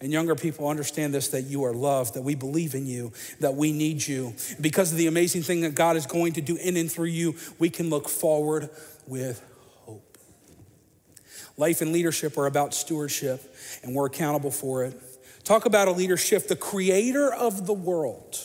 And 0.00 0.12
younger 0.12 0.36
people 0.36 0.68
understand 0.68 1.12
this 1.12 1.28
that 1.28 1.42
you 1.42 1.64
are 1.64 1.74
loved, 1.74 2.14
that 2.14 2.22
we 2.22 2.36
believe 2.36 2.76
in 2.76 2.86
you, 2.86 3.12
that 3.40 3.56
we 3.56 3.72
need 3.72 4.06
you. 4.06 4.34
Because 4.60 4.92
of 4.92 4.98
the 4.98 5.08
amazing 5.08 5.42
thing 5.42 5.62
that 5.62 5.74
God 5.74 5.96
is 5.96 6.06
going 6.06 6.34
to 6.34 6.40
do 6.40 6.54
in 6.54 6.76
and 6.76 6.90
through 6.90 7.06
you, 7.06 7.34
we 7.58 7.70
can 7.70 7.90
look 7.90 8.08
forward 8.08 8.70
with 9.08 9.42
Life 11.56 11.80
and 11.80 11.92
leadership 11.92 12.36
are 12.36 12.46
about 12.46 12.74
stewardship, 12.74 13.54
and 13.82 13.94
we're 13.94 14.06
accountable 14.06 14.50
for 14.50 14.84
it. 14.84 15.00
Talk 15.44 15.66
about 15.66 15.88
a 15.88 15.92
leadership, 15.92 16.48
the 16.48 16.56
creator 16.56 17.32
of 17.32 17.66
the 17.66 17.74
world. 17.74 18.38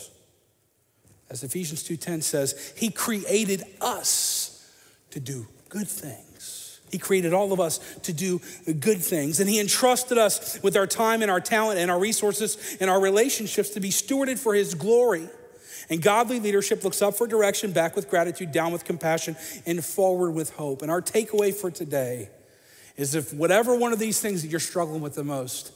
As 1.30 1.44
Ephesians 1.44 1.84
2:10 1.84 2.22
says, 2.22 2.74
he 2.76 2.90
created 2.90 3.64
us 3.82 4.68
to 5.12 5.20
do 5.20 5.48
good 5.70 5.88
things. 5.88 6.80
He 6.92 6.98
created 6.98 7.34
all 7.34 7.54
of 7.54 7.60
us 7.60 7.80
to 8.04 8.14
do 8.14 8.42
good 8.80 9.00
things, 9.00 9.40
and 9.40 9.50
he 9.50 9.60
entrusted 9.60 10.18
us 10.18 10.62
with 10.64 10.76
our 10.76 10.88
time 10.88 11.22
and 11.22 11.30
our 11.30 11.40
talent 11.40 11.80
and 11.80 11.92
our 11.92 12.00
resources 12.00 12.78
and 12.80 12.90
our 12.90 13.00
relationships 13.00 13.70
to 13.72 13.80
be 13.80 13.90
stewarded 13.90 14.40
for 14.40 14.56
his 14.56 14.74
glory. 14.74 15.30
And 15.90 16.02
godly 16.02 16.40
leadership 16.40 16.84
looks 16.84 17.02
up 17.02 17.16
for 17.16 17.28
direction, 17.28 17.72
back 17.72 17.96
with 17.96 18.10
gratitude, 18.10 18.52
down 18.52 18.72
with 18.72 18.86
compassion, 18.86 19.36
and 19.66 19.84
forward 19.84 20.32
with 20.32 20.52
hope. 20.52 20.82
And 20.82 20.92
our 20.92 21.02
takeaway 21.02 21.54
for 21.54 21.72
today 21.72 22.30
is 23.00 23.16
if 23.16 23.34
whatever 23.34 23.76
one 23.76 23.94
of 23.94 24.00
these 24.00 24.20
things 24.20 24.42
that 24.42 24.50
you're 24.50 24.60
struggling 24.60 25.00
with 25.00 25.16
the 25.16 25.24
most, 25.24 25.72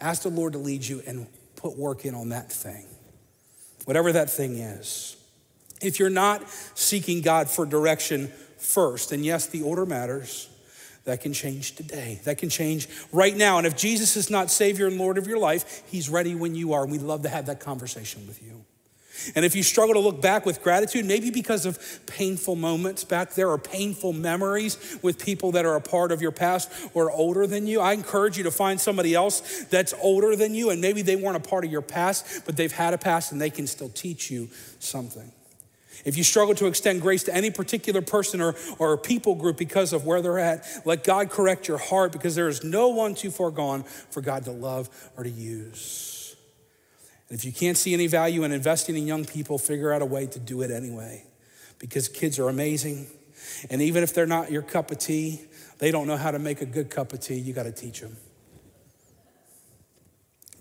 ask 0.00 0.22
the 0.22 0.28
Lord 0.28 0.54
to 0.54 0.58
lead 0.58 0.84
you 0.84 1.02
and 1.06 1.28
put 1.54 1.78
work 1.78 2.04
in 2.04 2.14
on 2.14 2.30
that 2.30 2.52
thing, 2.52 2.84
whatever 3.84 4.10
that 4.12 4.28
thing 4.28 4.58
is. 4.58 5.16
If 5.80 6.00
you're 6.00 6.10
not 6.10 6.48
seeking 6.74 7.20
God 7.20 7.48
for 7.48 7.64
direction 7.64 8.28
first, 8.58 9.12
and 9.12 9.24
yes, 9.24 9.46
the 9.46 9.62
order 9.62 9.86
matters, 9.86 10.50
that 11.04 11.20
can 11.20 11.32
change 11.32 11.76
today. 11.76 12.20
That 12.24 12.38
can 12.38 12.48
change 12.48 12.88
right 13.12 13.36
now. 13.36 13.58
And 13.58 13.66
if 13.66 13.76
Jesus 13.76 14.16
is 14.16 14.30
not 14.30 14.50
Savior 14.50 14.86
and 14.86 14.98
Lord 14.98 15.18
of 15.18 15.26
your 15.26 15.38
life, 15.38 15.82
He's 15.86 16.08
ready 16.08 16.34
when 16.34 16.54
you 16.54 16.72
are. 16.72 16.82
And 16.82 16.90
we'd 16.90 17.02
love 17.02 17.22
to 17.22 17.28
have 17.28 17.46
that 17.46 17.60
conversation 17.60 18.26
with 18.26 18.42
you. 18.42 18.64
And 19.34 19.44
if 19.44 19.54
you 19.54 19.62
struggle 19.62 19.94
to 19.94 20.00
look 20.00 20.20
back 20.20 20.44
with 20.44 20.62
gratitude, 20.62 21.04
maybe 21.04 21.30
because 21.30 21.66
of 21.66 21.78
painful 22.06 22.56
moments 22.56 23.04
back 23.04 23.34
there 23.34 23.48
or 23.48 23.58
painful 23.58 24.12
memories 24.12 24.98
with 25.02 25.24
people 25.24 25.52
that 25.52 25.64
are 25.64 25.76
a 25.76 25.80
part 25.80 26.12
of 26.12 26.20
your 26.20 26.32
past 26.32 26.70
or 26.94 27.10
older 27.10 27.46
than 27.46 27.66
you, 27.66 27.80
I 27.80 27.92
encourage 27.92 28.36
you 28.36 28.44
to 28.44 28.50
find 28.50 28.80
somebody 28.80 29.14
else 29.14 29.64
that's 29.70 29.94
older 30.02 30.36
than 30.36 30.54
you 30.54 30.70
and 30.70 30.80
maybe 30.80 31.02
they 31.02 31.16
weren't 31.16 31.36
a 31.36 31.48
part 31.48 31.64
of 31.64 31.72
your 31.72 31.82
past, 31.82 32.44
but 32.44 32.56
they've 32.56 32.72
had 32.72 32.94
a 32.94 32.98
past 32.98 33.32
and 33.32 33.40
they 33.40 33.50
can 33.50 33.66
still 33.66 33.88
teach 33.88 34.30
you 34.30 34.48
something. 34.78 35.30
If 36.04 36.18
you 36.18 36.24
struggle 36.24 36.54
to 36.56 36.66
extend 36.66 37.00
grace 37.00 37.22
to 37.24 37.34
any 37.34 37.50
particular 37.50 38.02
person 38.02 38.40
or, 38.40 38.54
or 38.78 38.98
people 38.98 39.34
group 39.34 39.56
because 39.56 39.92
of 39.92 40.04
where 40.04 40.20
they're 40.20 40.38
at, 40.38 40.66
let 40.84 41.04
God 41.04 41.30
correct 41.30 41.68
your 41.68 41.78
heart 41.78 42.12
because 42.12 42.34
there 42.34 42.48
is 42.48 42.62
no 42.62 42.88
one 42.88 43.14
too 43.14 43.30
far 43.30 43.50
gone 43.50 43.84
for 43.84 44.20
God 44.20 44.44
to 44.44 44.50
love 44.50 44.90
or 45.16 45.24
to 45.24 45.30
use. 45.30 46.13
And 47.28 47.38
if 47.38 47.44
you 47.44 47.52
can't 47.52 47.76
see 47.76 47.94
any 47.94 48.06
value 48.06 48.44
in 48.44 48.52
investing 48.52 48.96
in 48.96 49.06
young 49.06 49.24
people, 49.24 49.58
figure 49.58 49.92
out 49.92 50.02
a 50.02 50.06
way 50.06 50.26
to 50.26 50.38
do 50.38 50.62
it 50.62 50.70
anyway 50.70 51.24
because 51.78 52.08
kids 52.08 52.38
are 52.38 52.48
amazing. 52.48 53.06
And 53.70 53.82
even 53.82 54.02
if 54.02 54.14
they're 54.14 54.26
not 54.26 54.50
your 54.50 54.62
cup 54.62 54.90
of 54.90 54.98
tea, 54.98 55.40
they 55.78 55.90
don't 55.90 56.06
know 56.06 56.16
how 56.16 56.30
to 56.30 56.38
make 56.38 56.60
a 56.60 56.66
good 56.66 56.90
cup 56.90 57.12
of 57.12 57.20
tea. 57.20 57.34
You 57.34 57.52
got 57.52 57.64
to 57.64 57.72
teach 57.72 58.00
them. 58.00 58.16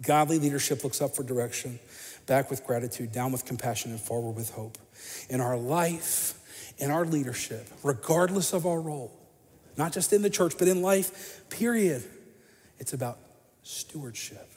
Godly 0.01 0.39
leadership 0.39 0.83
looks 0.83 1.01
up 1.01 1.15
for 1.15 1.23
direction, 1.23 1.79
back 2.25 2.49
with 2.49 2.65
gratitude, 2.65 3.13
down 3.13 3.31
with 3.31 3.45
compassion, 3.45 3.91
and 3.91 3.99
forward 4.01 4.35
with 4.35 4.49
hope 4.49 4.77
in 5.29 5.39
our 5.39 5.55
life, 5.55 6.39
in 6.77 6.91
our 6.91 7.05
leadership, 7.05 7.67
regardless 7.83 8.53
of 8.53 8.65
our 8.65 8.81
role, 8.81 9.17
not 9.77 9.93
just 9.93 10.11
in 10.11 10.21
the 10.21 10.29
church, 10.29 10.55
but 10.57 10.67
in 10.67 10.81
life, 10.81 11.41
period. 11.49 12.03
It's 12.79 12.91
about 12.91 13.17
stewardship. 13.61 14.52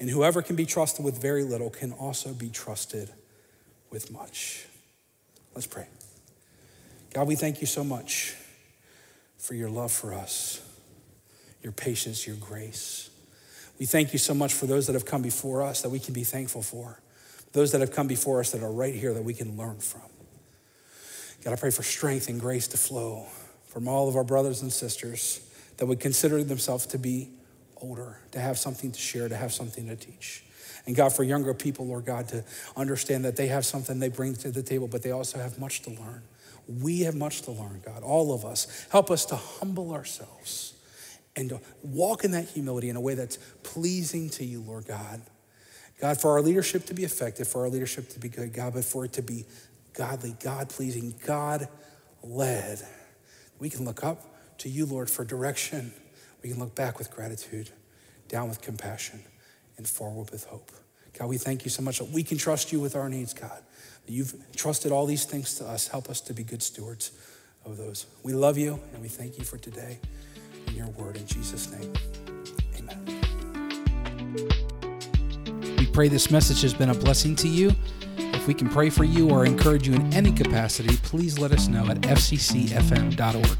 And 0.00 0.10
whoever 0.10 0.42
can 0.42 0.56
be 0.56 0.66
trusted 0.66 1.04
with 1.04 1.20
very 1.20 1.44
little 1.44 1.70
can 1.70 1.92
also 1.92 2.32
be 2.32 2.48
trusted 2.48 3.10
with 3.90 4.10
much. 4.10 4.66
Let's 5.54 5.66
pray. 5.66 5.86
God, 7.12 7.28
we 7.28 7.36
thank 7.36 7.60
you 7.60 7.66
so 7.66 7.84
much 7.84 8.34
for 9.38 9.54
your 9.54 9.70
love 9.70 9.92
for 9.92 10.12
us, 10.12 10.60
your 11.62 11.72
patience, 11.72 12.26
your 12.26 12.36
grace. 12.36 13.10
We 13.78 13.86
thank 13.86 14.12
you 14.12 14.18
so 14.18 14.34
much 14.34 14.52
for 14.52 14.66
those 14.66 14.86
that 14.86 14.94
have 14.94 15.04
come 15.04 15.22
before 15.22 15.62
us 15.62 15.82
that 15.82 15.90
we 15.90 15.98
can 15.98 16.12
be 16.12 16.24
thankful 16.24 16.62
for 16.62 17.00
those 17.54 17.70
that 17.70 17.80
have 17.80 17.92
come 17.92 18.08
before 18.08 18.40
us 18.40 18.50
that 18.50 18.62
are 18.62 18.70
right 18.70 18.94
here 18.94 19.14
that 19.14 19.22
we 19.24 19.32
can 19.32 19.56
learn 19.56 19.78
from. 19.78 20.02
God, 21.44 21.52
I 21.52 21.56
pray 21.56 21.70
for 21.70 21.84
strength 21.84 22.28
and 22.28 22.40
grace 22.40 22.66
to 22.68 22.76
flow 22.76 23.26
from 23.66 23.88
all 23.88 24.08
of 24.08 24.16
our 24.16 24.24
brothers 24.24 24.60
and 24.60 24.72
sisters 24.72 25.40
that 25.76 25.86
would 25.86 26.00
consider 26.00 26.42
themselves 26.42 26.84
to 26.86 26.98
be 26.98 27.30
older, 27.84 28.18
to 28.32 28.40
have 28.40 28.58
something 28.58 28.90
to 28.90 28.98
share, 28.98 29.28
to 29.28 29.36
have 29.36 29.52
something 29.52 29.86
to 29.88 29.96
teach. 29.96 30.44
And 30.86 30.96
God, 30.96 31.12
for 31.12 31.22
younger 31.22 31.54
people, 31.54 31.86
Lord 31.86 32.04
God, 32.04 32.28
to 32.28 32.44
understand 32.76 33.24
that 33.24 33.36
they 33.36 33.46
have 33.48 33.64
something 33.64 33.98
they 33.98 34.08
bring 34.08 34.34
to 34.36 34.50
the 34.50 34.62
table, 34.62 34.88
but 34.88 35.02
they 35.02 35.10
also 35.10 35.38
have 35.38 35.58
much 35.58 35.82
to 35.82 35.90
learn. 35.90 36.22
We 36.66 37.00
have 37.00 37.14
much 37.14 37.42
to 37.42 37.52
learn, 37.52 37.82
God, 37.84 38.02
all 38.02 38.34
of 38.34 38.44
us. 38.44 38.86
Help 38.90 39.10
us 39.10 39.26
to 39.26 39.36
humble 39.36 39.92
ourselves 39.92 40.74
and 41.36 41.48
to 41.50 41.60
walk 41.82 42.24
in 42.24 42.30
that 42.32 42.48
humility 42.48 42.88
in 42.88 42.96
a 42.96 43.00
way 43.00 43.14
that's 43.14 43.38
pleasing 43.62 44.30
to 44.30 44.44
you, 44.44 44.60
Lord 44.60 44.86
God. 44.86 45.20
God, 46.00 46.20
for 46.20 46.32
our 46.32 46.40
leadership 46.40 46.86
to 46.86 46.94
be 46.94 47.04
effective, 47.04 47.48
for 47.48 47.62
our 47.62 47.68
leadership 47.68 48.08
to 48.10 48.18
be 48.18 48.28
good, 48.28 48.52
God, 48.52 48.74
but 48.74 48.84
for 48.84 49.04
it 49.04 49.12
to 49.14 49.22
be 49.22 49.44
godly, 49.94 50.36
God 50.42 50.68
pleasing, 50.68 51.14
God 51.26 51.68
led. 52.22 52.80
We 53.58 53.70
can 53.70 53.84
look 53.84 54.04
up 54.04 54.58
to 54.58 54.68
you, 54.68 54.86
Lord, 54.86 55.08
for 55.10 55.24
direction. 55.24 55.92
We 56.44 56.50
can 56.50 56.60
look 56.60 56.74
back 56.74 56.98
with 56.98 57.10
gratitude, 57.10 57.70
down 58.28 58.50
with 58.50 58.60
compassion, 58.60 59.22
and 59.78 59.88
forward 59.88 60.30
with 60.30 60.44
hope. 60.44 60.70
God, 61.18 61.28
we 61.28 61.38
thank 61.38 61.64
you 61.64 61.70
so 61.70 61.82
much 61.82 61.98
that 62.00 62.10
we 62.10 62.22
can 62.22 62.36
trust 62.36 62.70
you 62.70 62.80
with 62.80 62.94
our 62.94 63.08
needs, 63.08 63.32
God. 63.32 63.62
You've 64.06 64.34
trusted 64.54 64.92
all 64.92 65.06
these 65.06 65.24
things 65.24 65.54
to 65.54 65.66
us. 65.66 65.88
Help 65.88 66.10
us 66.10 66.20
to 66.20 66.34
be 66.34 66.44
good 66.44 66.62
stewards 66.62 67.12
of 67.64 67.78
those. 67.78 68.04
We 68.22 68.34
love 68.34 68.58
you 68.58 68.78
and 68.92 69.00
we 69.00 69.08
thank 69.08 69.38
you 69.38 69.44
for 69.44 69.56
today 69.56 70.00
and 70.66 70.76
your 70.76 70.88
word 70.88 71.16
in 71.16 71.26
Jesus' 71.26 71.70
name. 71.72 71.90
Amen. 72.78 72.98
We 75.78 75.86
pray 75.86 76.08
this 76.08 76.30
message 76.30 76.60
has 76.60 76.74
been 76.74 76.90
a 76.90 76.94
blessing 76.94 77.36
to 77.36 77.48
you. 77.48 77.72
If 78.18 78.46
we 78.46 78.52
can 78.52 78.68
pray 78.68 78.90
for 78.90 79.04
you 79.04 79.30
or 79.30 79.46
encourage 79.46 79.88
you 79.88 79.94
in 79.94 80.12
any 80.12 80.30
capacity, 80.30 80.94
please 80.98 81.38
let 81.38 81.52
us 81.52 81.68
know 81.68 81.86
at 81.86 82.02
fccfm.org. 82.02 83.58